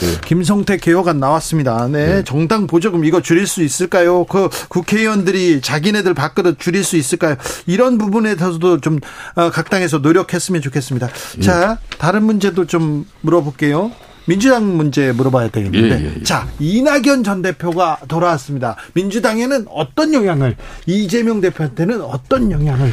[0.00, 0.06] 네.
[0.24, 1.88] 김성태 개혁안 나왔습니다.
[1.88, 2.06] 네.
[2.06, 2.24] 네.
[2.24, 4.24] 정당 보조금 이거 줄일 수 있을까요?
[4.24, 7.36] 그 국회의원들이 자기네들 바꿔도 줄일 수 있을까요?
[7.66, 9.06] 이런 부분에 대해서도 좀각
[9.36, 11.08] 어, 당에서 노력했으면 좋겠습니다.
[11.40, 11.98] 자, 예.
[11.98, 13.90] 다른 문제도 좀 물어볼게요.
[14.26, 16.00] 민주당 문제 물어봐야 되겠는데.
[16.00, 16.22] 예, 예, 예.
[16.22, 18.76] 자, 이낙연 전 대표가 돌아왔습니다.
[18.94, 20.56] 민주당에는 어떤 영향을,
[20.86, 22.90] 이재명 대표한테는 어떤 영향을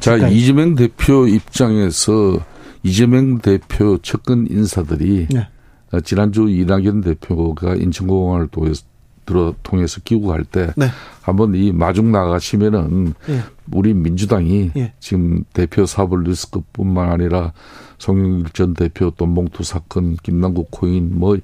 [0.00, 2.44] 자, 이재명 대표 입장에서
[2.82, 5.48] 이재명 대표 측근 인사들이 네.
[6.04, 8.82] 지난주 이낙연 대표가 인천공항을 통해서
[9.24, 10.88] 들어 통해서 귀국할 때 네.
[11.20, 13.40] 한번 이 마중 나가시면은 예.
[13.70, 14.92] 우리 민주당이 예.
[14.98, 17.52] 지금 대표 사법 리스크뿐만 아니라
[18.06, 21.36] 송영길 전 대표 돈봉투 사건, 김남국 코인 뭐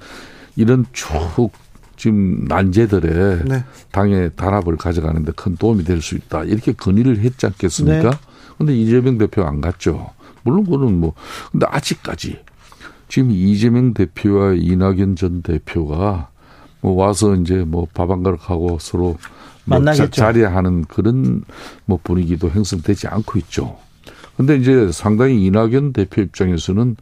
[0.56, 1.52] 이런 쭉
[1.96, 3.64] 지금 난제들의 네.
[3.92, 6.42] 당의 단합을 가져가는데 큰 도움이 될 수 있다.
[6.44, 8.10] 이렇게 건의를 했지 않겠습니까?
[8.10, 8.16] 네.
[8.56, 10.10] 근데 이재명 대표 안 갔죠.
[10.42, 11.14] 물론 그는 뭐
[11.52, 12.40] 근데 아직까지
[13.08, 16.28] 지금 이재명 대표와 이낙연 전 대표가
[16.80, 19.16] 뭐 와서 이제 뭐 밥 한 그릇 하고 서로
[19.64, 20.10] 뭐 만나겠죠.
[20.10, 21.44] 자리하는 그런
[21.84, 23.76] 뭐 분위기도 형성되지 않고 있죠.
[24.38, 26.94] 근데 이제 상당히 이낙연 대표 입장에서는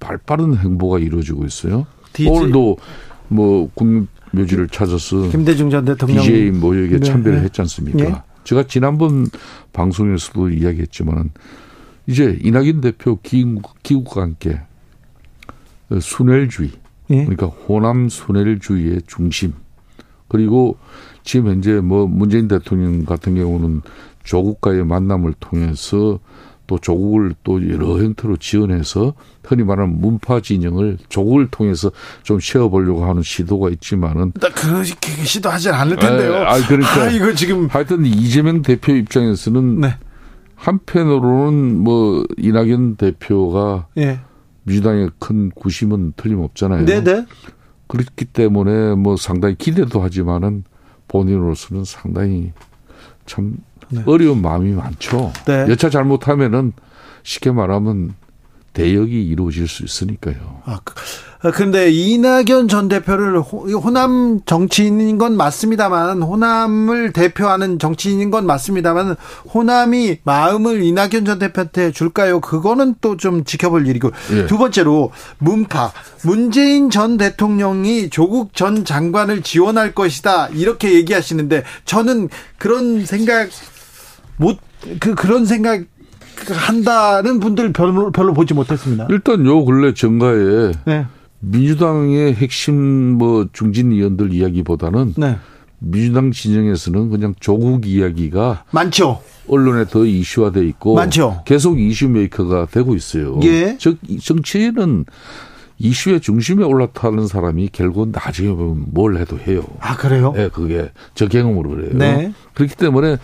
[0.00, 1.86] 발빠른 행보가 이루어지고 있어요.
[2.14, 2.32] DJ.
[2.32, 2.78] 오늘도
[3.28, 7.00] 뭐 국묘지를 찾아서 김대중 전 대통령 DJ 모욕에 네.
[7.00, 7.98] 참배를 했지 않습니까?
[7.98, 8.14] 네.
[8.44, 9.26] 제가 지난번
[9.74, 11.30] 방송에서도 이야기했지만
[12.06, 14.58] 이제 이낙연 대표 기국, 기국과 함께
[16.00, 16.70] 순회주의
[17.08, 17.26] 네.
[17.26, 19.52] 그러니까 호남 순회주의의 중심
[20.26, 20.78] 그리고
[21.22, 23.82] 지금 현재 뭐 문재인 대통령 같은 경우는
[24.24, 26.18] 조국과의 만남을 통해서
[26.68, 31.90] 또 조국을 또 여러 형태로 지원해서 흔히 말하는 문파 진영을 조국을 통해서
[32.22, 36.36] 좀 세워보려고 하는 시도가 있지만은 그 시도하지 않을 텐데요.
[36.36, 39.96] 아, 그러니까 아, 이거 지금 하여튼 이재명 대표 입장에서는 네.
[40.56, 44.20] 한편으로는 뭐 이낙연 대표가 예.
[44.64, 46.84] 민주당의 큰 구심은 틀림없잖아요.
[46.84, 47.02] 네네.
[47.02, 47.26] 네.
[47.86, 50.64] 그렇기 때문에 뭐 상당히 기대도 하지만은
[51.08, 52.52] 본인으로서는 상당히
[53.24, 53.56] 참
[53.90, 54.02] 네.
[54.06, 55.32] 어려운 마음이 많죠.
[55.46, 55.66] 네.
[55.68, 56.72] 여차 잘못하면은
[57.22, 58.14] 쉽게 말하면
[58.74, 60.62] 대역이 이루어질 수 있으니까요.
[60.64, 60.78] 아,
[61.52, 69.16] 그런데 아, 이낙연 전 대표를 호남 정치인인 건 맞습니다만 호남을 대표하는 정치인인 건 맞습니다만
[69.52, 72.40] 호남이 마음을 이낙연 전 대표한테 줄까요?
[72.40, 74.46] 그거는 또 좀 지켜볼 일이고 예.
[74.46, 82.28] 두 번째로 문파 문재인 전 대통령이 조국 전 장관을 지원할 것이다 이렇게 얘기하시는데 저는
[82.58, 83.48] 그런 생각
[84.38, 84.58] 못
[85.00, 85.84] 그 그런 생각
[86.50, 89.08] 한다는 분들 별로 별로 보지 못했습니다.
[89.10, 91.06] 일단 요 근래 정가에 네.
[91.40, 95.36] 민주당의 핵심 뭐 중진 의원들 이야기보다는 네.
[95.80, 99.20] 민주당 진영에서는 그냥 조국 이야기가 많죠.
[99.48, 101.42] 언론에 더 이슈화돼 있고 많죠.
[101.44, 103.40] 계속 이슈 메이커가 되고 있어요.
[103.42, 103.76] 예.
[103.78, 105.06] 즉 정치인은
[105.78, 109.62] 이슈의 중심에 올라타는 사람이 결국 나중에 보면 뭘 해도 해요.
[109.80, 110.32] 아 그래요?
[110.34, 111.90] 네, 그게 저 경험으로 그래요.
[111.94, 112.32] 네.
[112.54, 113.18] 그렇기 때문에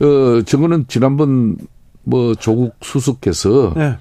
[0.00, 1.56] 어 저거는 지난번
[2.04, 3.96] 뭐 조국 수석께서 네.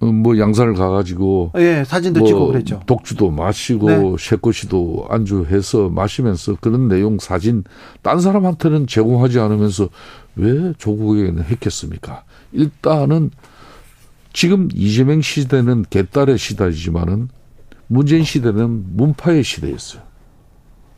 [0.00, 2.80] 어, 뭐 양산을 가가지고 예 사진도 뭐 찍고 그랬죠.
[2.86, 4.16] 독주도 마시고 네.
[4.18, 7.64] 쉐코시도 안주해서 마시면서 그런 내용 사진
[8.02, 9.88] 딴 사람한테는 제공하지 않으면서
[10.36, 12.24] 왜 조국에게는 했겠습니까?
[12.52, 13.30] 일단은
[14.32, 17.28] 지금 이재명 시대는 개딸의 시대이지만은
[17.86, 20.02] 문재인 시대는 문파의 시대였어요.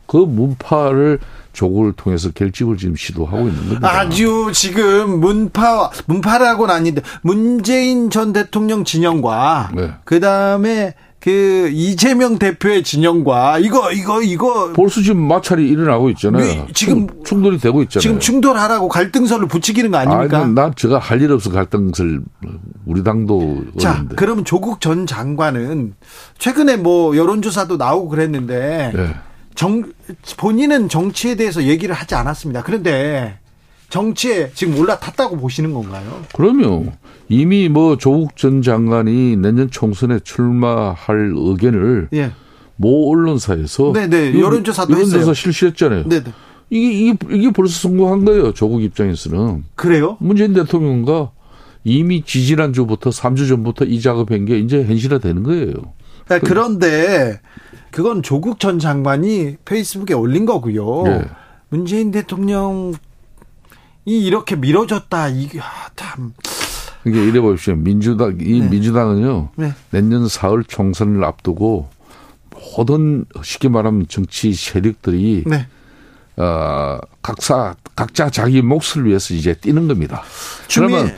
[0.07, 1.19] 그 문파를
[1.53, 3.89] 조국을 통해서 결집을 지금 시도하고 있는 겁니다.
[3.99, 9.91] 아주 지금 문파 문파라고는 아닌데 문재인 전 대통령 진영과 네.
[10.03, 16.67] 그 다음에 그 이재명 대표의 진영과 이거 이거 이거 벌써 지금 마찰이 일어나고 있잖아요.
[16.75, 18.01] 지금 충돌이 되고 있잖아요.
[18.01, 20.41] 지금 충돌하라고 갈등설을 붙이기는 거 아닙니까?
[20.41, 22.21] 아니, 난 제가 할 일 없어 갈등설
[22.85, 25.95] 우리 당도 자, 어는데 그러면 조국 전 장관은
[26.37, 29.15] 최근에 뭐 여론조사도 나오고 그랬는데 네.
[29.55, 29.83] 정
[30.37, 32.63] 본인은 정치에 대해서 얘기를 하지 않았습니다.
[32.63, 33.39] 그런데
[33.89, 36.21] 정치에 지금 올라탔다고 보시는 건가요?
[36.33, 36.87] 그럼요.
[37.29, 42.31] 이미 뭐 조국 전 장관이 내년 총선에 출마할 의견을 예.
[42.75, 44.39] 모 언론사에서 네네 네.
[44.39, 45.33] 여론조사도 여론조사 했어요.
[45.33, 46.03] 실시했잖아요.
[46.09, 46.23] 네네.
[46.23, 46.31] 네.
[46.69, 48.51] 이게, 이게 이게 벌써 성공한 거예요.
[48.53, 49.63] 조국 입장에서는.
[49.75, 50.17] 그래요?
[50.19, 51.31] 문재인 대통령과
[51.83, 55.73] 이미 지지난 주부터 3주 전부터 이 작업한 게 이제 현실화 되는 거예요.
[56.29, 57.39] 네, 그런데
[57.91, 61.03] 그건 조국 전 장관이 페이스북에 올린 거고요.
[61.03, 61.25] 네.
[61.69, 62.93] 문재인 대통령
[64.05, 65.29] 이 이렇게 미뤄졌다.
[65.29, 66.33] 이게 아, 참.
[67.05, 67.75] 이게 이래 보십시오.
[67.75, 68.69] 민주당 이 네.
[68.69, 69.49] 민주당은요.
[69.55, 69.73] 네.
[69.91, 71.89] 내년 4월 총선을 앞두고
[72.77, 75.67] 모든 쉽게 말하면 정치 세력들이 네.
[76.37, 80.21] 어, 각사 각자 자기 몫을 위해서 이제 뛰는 겁니다.
[80.73, 81.13] 그러면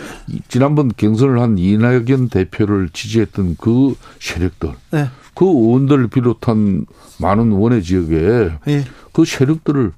[0.48, 5.08] 지난번 경선을 한 이낙연 대표를 지지했던 그 세력들, 네.
[5.34, 6.86] 그 의원들을 비롯한
[7.20, 8.84] 많은 원외 지역에 네.
[9.12, 9.92] 그 세력들을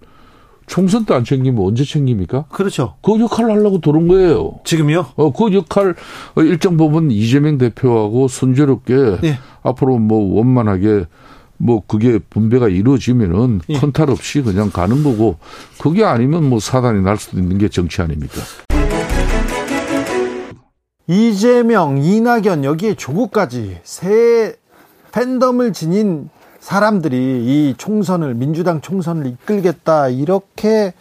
[0.68, 2.46] 총선 때안 챙기면 언제 챙깁니까?
[2.50, 2.94] 그렇죠.
[3.02, 4.60] 그 역할을 하려고 들어온 거예요.
[4.64, 5.08] 지금요?
[5.16, 5.96] 어, 그 역할
[6.38, 9.40] 일정 부분 이재명 대표하고 순조롭게 예.
[9.64, 11.08] 앞으로 뭐 원만하게
[11.60, 13.80] 뭐 그게 분배가 이루어지면은 예.
[13.80, 15.38] 큰탈 없이 그냥 가는 거고
[15.78, 18.42] 그게 아니면 뭐 사단이 날 수도 있는 게 정치 아닙니까?
[21.06, 24.56] 이재명, 이낙연 여기에 조국까지 새
[25.12, 26.30] 팬덤을 지닌
[26.60, 30.94] 사람들이 이 총선을 민주당 총선을 이끌겠다 이렇게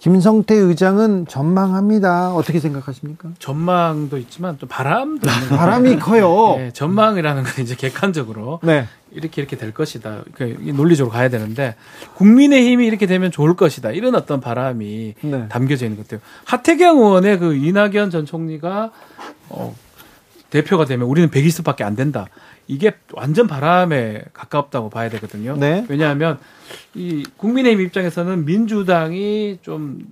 [0.00, 2.34] 김성태 의장은 전망합니다.
[2.34, 3.30] 어떻게 생각하십니까?
[3.38, 6.56] 전망도 있지만 또 바람도 있는 바람이 커요.
[6.58, 8.86] 네, 전망이라는 건 이제 객관적으로 네.
[9.14, 10.24] 이렇게 이렇게 될 것이다.
[10.34, 11.74] 그 논리적으로 가야 되는데
[12.14, 13.90] 국민의힘이 이렇게 되면 좋을 것이다.
[13.90, 15.48] 이런 어떤 바람이 네.
[15.48, 16.20] 담겨져 있는 것 같아요.
[16.44, 18.90] 하태경 의원의 그 이낙연 전 총리가
[19.48, 19.74] 어,
[20.50, 22.26] 대표가 되면 우리는 120밖에 안 된다.
[22.68, 25.56] 이게 완전 바람에 가깝다고 봐야 되거든요.
[25.56, 25.84] 네.
[25.88, 26.38] 왜냐하면
[26.94, 30.06] 이 국민의힘 입장에서는 민주당이 좀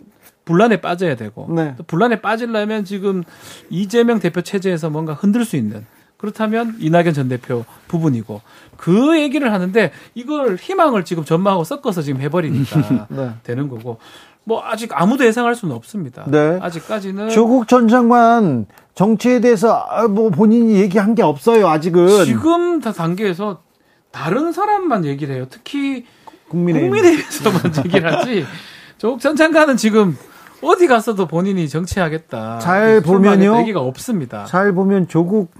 [0.44, 1.74] 분란에 빠져야 되고 네.
[1.76, 3.22] 또 분란에 빠지려면 지금
[3.70, 5.86] 이재명 대표 체제에서 뭔가 흔들 수 있는
[6.20, 8.42] 그렇다면 이낙연 전 대표 부분이고
[8.76, 13.30] 그 얘기를 하는데 이걸 희망을 지금 전망하고 섞어서 지금 해버리니까 네.
[13.42, 13.98] 되는 거고
[14.44, 16.24] 뭐 아직 아무도 예상할 수는 없습니다.
[16.28, 16.58] 네.
[16.60, 21.68] 아직까지는 조국 전 장관 정치에 대해서 아, 뭐 본인이 얘기한 게 없어요.
[21.68, 23.62] 아직은 지금 다 단계에서
[24.10, 25.46] 다른 사람만 얘기를 해요.
[25.48, 26.04] 특히
[26.48, 26.90] 국민의힘.
[26.90, 28.44] 국민의힘에서만 얘기를 하지.
[28.98, 30.18] 조국 전 장관은 지금
[30.62, 32.58] 어디 가서도 본인이 정치하겠다.
[32.58, 33.60] 잘 보면요.
[33.60, 34.44] 얘기가 없습니다.
[34.44, 35.50] 잘 보면 조국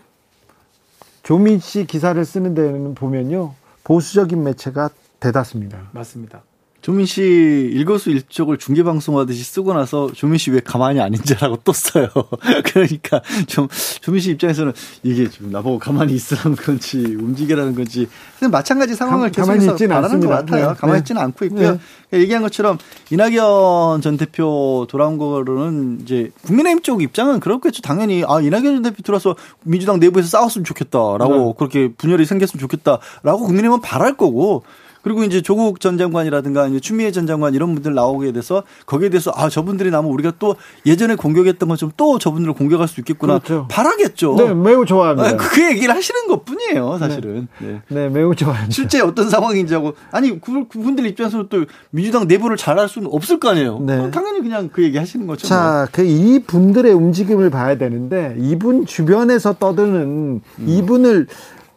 [1.30, 3.54] 조민 씨 기사를 쓰는 데는 보면요.
[3.84, 5.78] 보수적인 매체가 대다수입니다.
[5.92, 6.42] 맞습니다.
[6.82, 12.08] 조민 씨 일거수일족을 중계 방송하듯이 쓰고 나서 조민 씨 왜 가만히 안 있냐라고 또 써요.
[12.64, 13.68] 그러니까 좀
[14.00, 14.72] 조민 씨 입장에서는
[15.02, 18.08] 이게 지금 나보고 가만히 있으라는 건지 움직이라는 건지
[18.50, 20.68] 마찬가지 상황을 가, 계속해서 바라는 것 같아요.
[20.68, 20.74] 네.
[20.76, 21.24] 가만히 있지는 네.
[21.24, 21.78] 않고 있고요.
[22.10, 22.20] 네.
[22.20, 22.78] 얘기한 것처럼
[23.10, 27.82] 이낙연 전 대표 돌아온 거로는 이제 국민의힘 쪽 입장은 그렇겠죠.
[27.82, 31.54] 당연히 아 이낙연 전 대표 들어서 민주당 내부에서 싸웠으면 좋겠다라고 네.
[31.56, 34.64] 그렇게 분열이 생겼으면 좋겠다라고 국민의힘은 바랄 거고
[35.02, 39.32] 그리고 이제 조국 전 장관이라든가 이제 추미애 전 장관 이런 분들 나오게 돼서 거기에 대해서
[39.34, 43.66] 아 저분들이 나면 우리가 또 예전에 공격했던 것처럼 또 저분들을 공격할 수 있겠구나 그렇죠.
[43.70, 44.36] 바라겠죠.
[44.36, 45.36] 네, 매우 좋아합니다.
[45.36, 47.48] 그 얘기를 하시는 것뿐이에요, 사실은.
[47.58, 47.80] 네, 네.
[47.88, 48.72] 네 매우 좋아합니다.
[48.72, 53.50] 실제 어떤 상황인지 하고 아니 그, 그분들 입장에서 또 민주당 내부를 잘할 수는 없을 거
[53.50, 53.78] 아니에요.
[53.80, 54.10] 네.
[54.10, 55.46] 당연히 그냥 그 얘기 하시는 거죠.
[55.46, 55.88] 자, 뭐.
[55.92, 60.66] 그이 분들의 움직임을 봐야 되는데 이분 주변에서 떠드는 음.
[60.66, 61.26] 이분을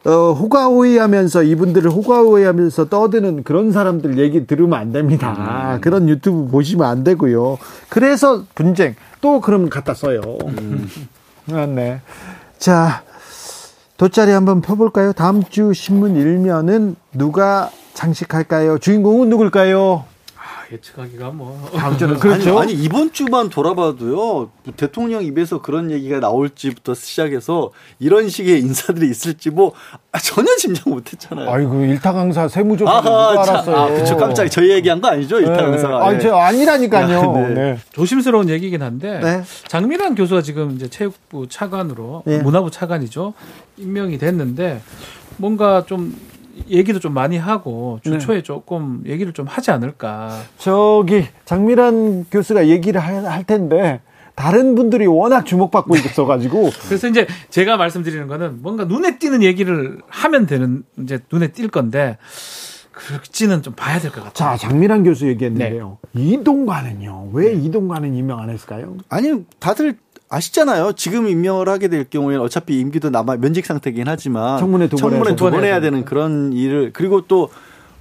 [0.06, 5.76] 어, 호가호위하면서 이분들을 호가호위하면서 떠드는 그런 사람들 얘기 들으면 안 됩니다.
[5.76, 5.82] 음.
[5.82, 7.58] 그런 유튜브 보시면 안 되고요.
[7.88, 10.22] 그래서 분쟁 또 그럼 갖다 써요.
[10.46, 10.88] 음.
[11.46, 12.02] 맞네.
[12.58, 13.04] 자,
[13.98, 15.14] 돗자리 한번 펴볼까요?
[15.14, 18.80] 다음 주 신문 일면은 누가 장식할까요?
[18.80, 20.04] 주인공은 누굴까요?
[20.74, 22.60] 예측하기가 뭐 다음 주는 그렇죠.
[22.60, 29.50] 아니, 아니, 이번 주만 돌아봐도요 대통령 입에서 그런 얘기가 나올지부터 시작해서 이런 식의 인사들이 있을지
[29.50, 29.74] 뭐
[30.12, 31.50] 아, 전혀 짐작 못했잖아요.
[31.50, 33.76] 아이고 일타 강사 세무조사 알았어요.
[33.76, 35.62] 아, 그쵸 깜짝이 저희 얘기한 거 아니죠 일타 네.
[35.64, 36.06] 강사가.
[36.08, 36.24] 아니 네.
[36.24, 37.32] 저 아니라니까요.
[37.34, 37.54] 네.
[37.54, 37.78] 네.
[37.92, 39.44] 조심스러운 얘기긴 한데 네.
[39.68, 42.40] 장미란 교수가 지금 이제 체육부 차관으로 네.
[42.40, 43.34] 문화부 차관이죠
[43.78, 44.82] 임명이 됐는데
[45.38, 46.16] 뭔가 좀
[46.70, 48.44] 얘기도 좀 많이 하고 주초에 네.
[48.44, 50.38] 조금 얘기를 좀 하지 않을까.
[50.58, 54.02] 저기 장미란 교수가 얘기를 할 텐데
[54.36, 60.46] 다른 분들이 워낙 주목받고 있어가지고 그래서 이제 제가 말씀드리는 거는 뭔가 눈에 띄는 얘기를 하면
[60.48, 62.18] 되는 이제 눈에 띌 건데
[62.92, 64.56] 그렇지는 좀 봐야 될 것 같아요.
[64.56, 65.98] 자 장미란 교수 얘기했는데요.
[66.12, 66.22] 네.
[66.22, 68.98] 이동관은요 왜 이동관은 임명 안 했을까요?
[69.10, 69.98] 아니 다들
[70.34, 70.94] 아시잖아요.
[70.94, 75.64] 지금 임명을 하게 될 경우에는 어차피 임기도 남아 면직 상태긴 하지만 청문회 두 번, 두번
[75.64, 77.50] 해야 되는 그런 일을 그리고 또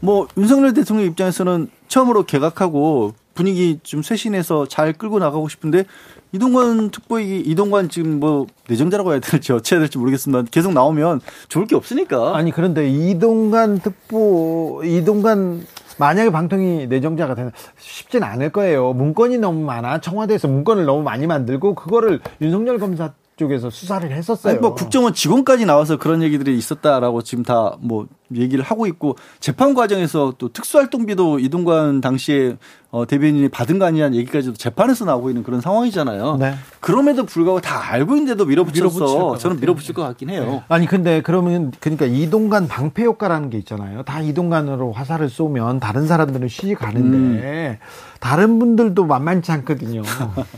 [0.02, 5.84] 뭐 윤석열 대통령 입장에서는 처음으로 개각하고 분위기 좀 쇄신해서 잘 끌고 나가고 싶은데
[6.32, 10.50] 이동관 특보이 이동관 지금 뭐 내정자라고 해야 될지 어찌 해야 될지 모르겠습니다.
[10.50, 12.36] 계속 나오면 좋을 게 없으니까.
[12.36, 15.64] 아니 그런데 이동관 특보 이동관
[16.02, 18.92] 만약에 방통위 내정자가 되면 쉽진 않을 거예요.
[18.92, 20.00] 문건이 너무 많아.
[20.00, 24.52] 청와대에서 문건을 너무 많이 만들고 그거를 윤석열 검사 쪽에서 수사를 했었어요.
[24.52, 29.74] 아니, 뭐 국정원 직원까지 나와서 그런 얘기들이 있었다라고 지금 다 뭐 얘기를 하고 있고 재판
[29.74, 32.56] 과정에서 또 특수활동비도 이동관 당시에
[32.90, 36.36] 어, 대변인이 받은 거 아니냐는 얘기까지도 재판에서 나오고 있는 그런 상황이잖아요.
[36.36, 36.54] 네.
[36.80, 40.44] 그럼에도 불구하고 다 알고 있는데도 밀어붙여서 저는 밀어붙일 것 같긴 해요.
[40.44, 40.62] 네.
[40.68, 44.02] 아니 근데 그러면 그러니까 이동관 방패 효과라는 게 있잖아요.
[44.02, 47.86] 다 이동관으로 화살을 쏘면 다른 사람들은 쉬지 가는데 음.
[48.20, 50.02] 다른 분들도 만만치 않거든요.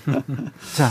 [0.76, 0.90] 자.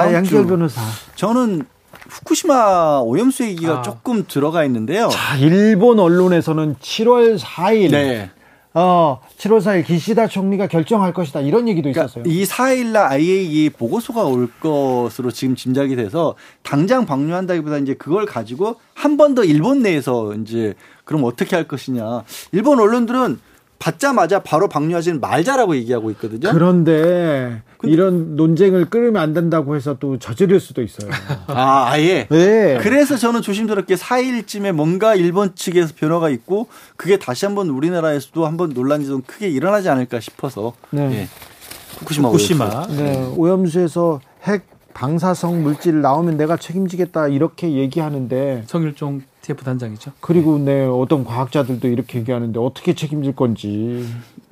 [0.00, 0.80] 아, 양지열 변호사.
[1.14, 1.64] 저는
[2.08, 3.82] 후쿠시마 오염수 얘기가 아.
[3.82, 5.08] 조금 들어가 있는데요.
[5.08, 8.30] 자, 일본 언론에서는 7월 4일 네.
[8.76, 11.40] 어, 7월 4일 기시다 총리가 결정할 것이다.
[11.40, 12.24] 이런 얘기도 그러니까 있었어요.
[12.26, 18.76] 이 4일 날 IAEA 보고서가 올 것으로 지금 짐작이 돼서 당장 방류한다기보다 이제 그걸 가지고
[18.94, 20.74] 한 번 더 일본 내에서 이제
[21.04, 22.24] 그럼 어떻게 할 것이냐.
[22.52, 23.38] 일본 언론들은
[23.84, 26.50] 받자마자 바로 방류하지는 말자라고 얘기하고 있거든요.
[26.52, 31.10] 그런데 이런 논쟁을 끌으면 안 된다고 해서 또 저지를 수도 있어요.
[31.48, 32.26] 아, 아예?
[32.30, 32.78] 네.
[32.80, 39.04] 그래서 저는 조심스럽게 4일쯤에 뭔가 일본 측에서 변화가 있고 그게 다시 한번 우리나라에서도 한번 논란이
[39.04, 40.72] 좀 크게 일어나지 않을까 싶어서.
[40.88, 41.08] 네.
[41.10, 41.28] 네.
[41.98, 42.28] 후쿠시마.
[42.28, 42.86] 후쿠시마.
[42.86, 43.34] 네.
[43.36, 44.64] 오염수에서 핵
[44.94, 50.12] 방사성 물질 나오면 내가 책임지겠다 이렇게 얘기하는데 성일종 TF 단장이죠.
[50.20, 54.06] 그리고 네 어떤 과학자들도 이렇게 얘기하는데 어떻게 책임질 건지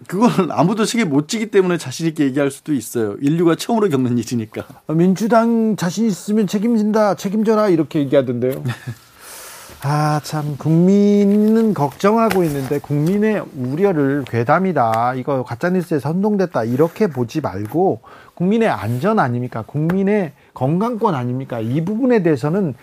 [0.06, 3.16] 그건 아무도 책임 못 지기 때문에 자신 있게 얘기할 수도 있어요.
[3.20, 4.66] 인류가 처음으로 겪는 일이니까.
[4.88, 8.62] 민주당 자신 있으면 책임진다, 책임져라 이렇게 얘기하던데요.
[9.84, 15.14] 아, 참, 국민은 걱정하고 있는데, 국민의 우려를 괴담이다.
[15.16, 16.62] 이거 가짜뉴스에 선동됐다.
[16.62, 18.00] 이렇게 보지 말고,
[18.34, 19.64] 국민의 안전 아닙니까?
[19.66, 21.58] 국민의 건강권 아닙니까?
[21.58, 22.74] 이 부분에 대해서는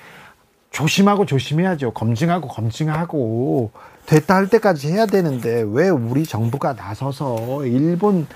[0.71, 1.91] 조심하고 조심해야죠.
[1.91, 3.71] 검증하고 검증하고
[4.05, 8.27] 됐다 할 때까지 해야 되는데 왜 우리 정부가 나서서 일본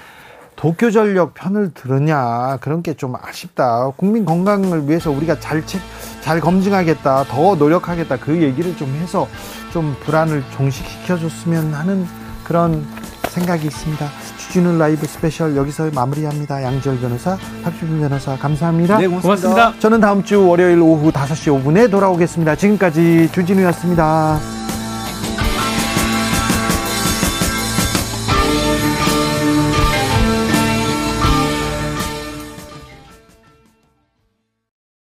[0.55, 3.91] 도쿄전력 편을 드느냐 그런 게 좀 아쉽다.
[3.97, 5.81] 국민 건강을 위해서 우리가 잘, 책,
[6.21, 9.27] 잘 검증하겠다, 더 노력하겠다 그 얘기를 좀 해서
[9.71, 12.05] 좀 불안을 종식시켜줬으면 하는
[12.43, 12.85] 그런
[13.29, 14.07] 생각이 있습니다.
[14.53, 16.61] 주진우 라이브 스페셜 여기서 마무리합니다.
[16.61, 18.99] 양지열 변호사, 박지훈 변호사 감사합니다.
[18.99, 19.49] 네, 고맙습니다.
[19.49, 19.79] 고맙습니다.
[19.79, 22.55] 저는 다음 주 월요일 오후 5시 5분에 돌아오겠습니다.
[22.55, 24.62] 지금까지 주진우였습니다.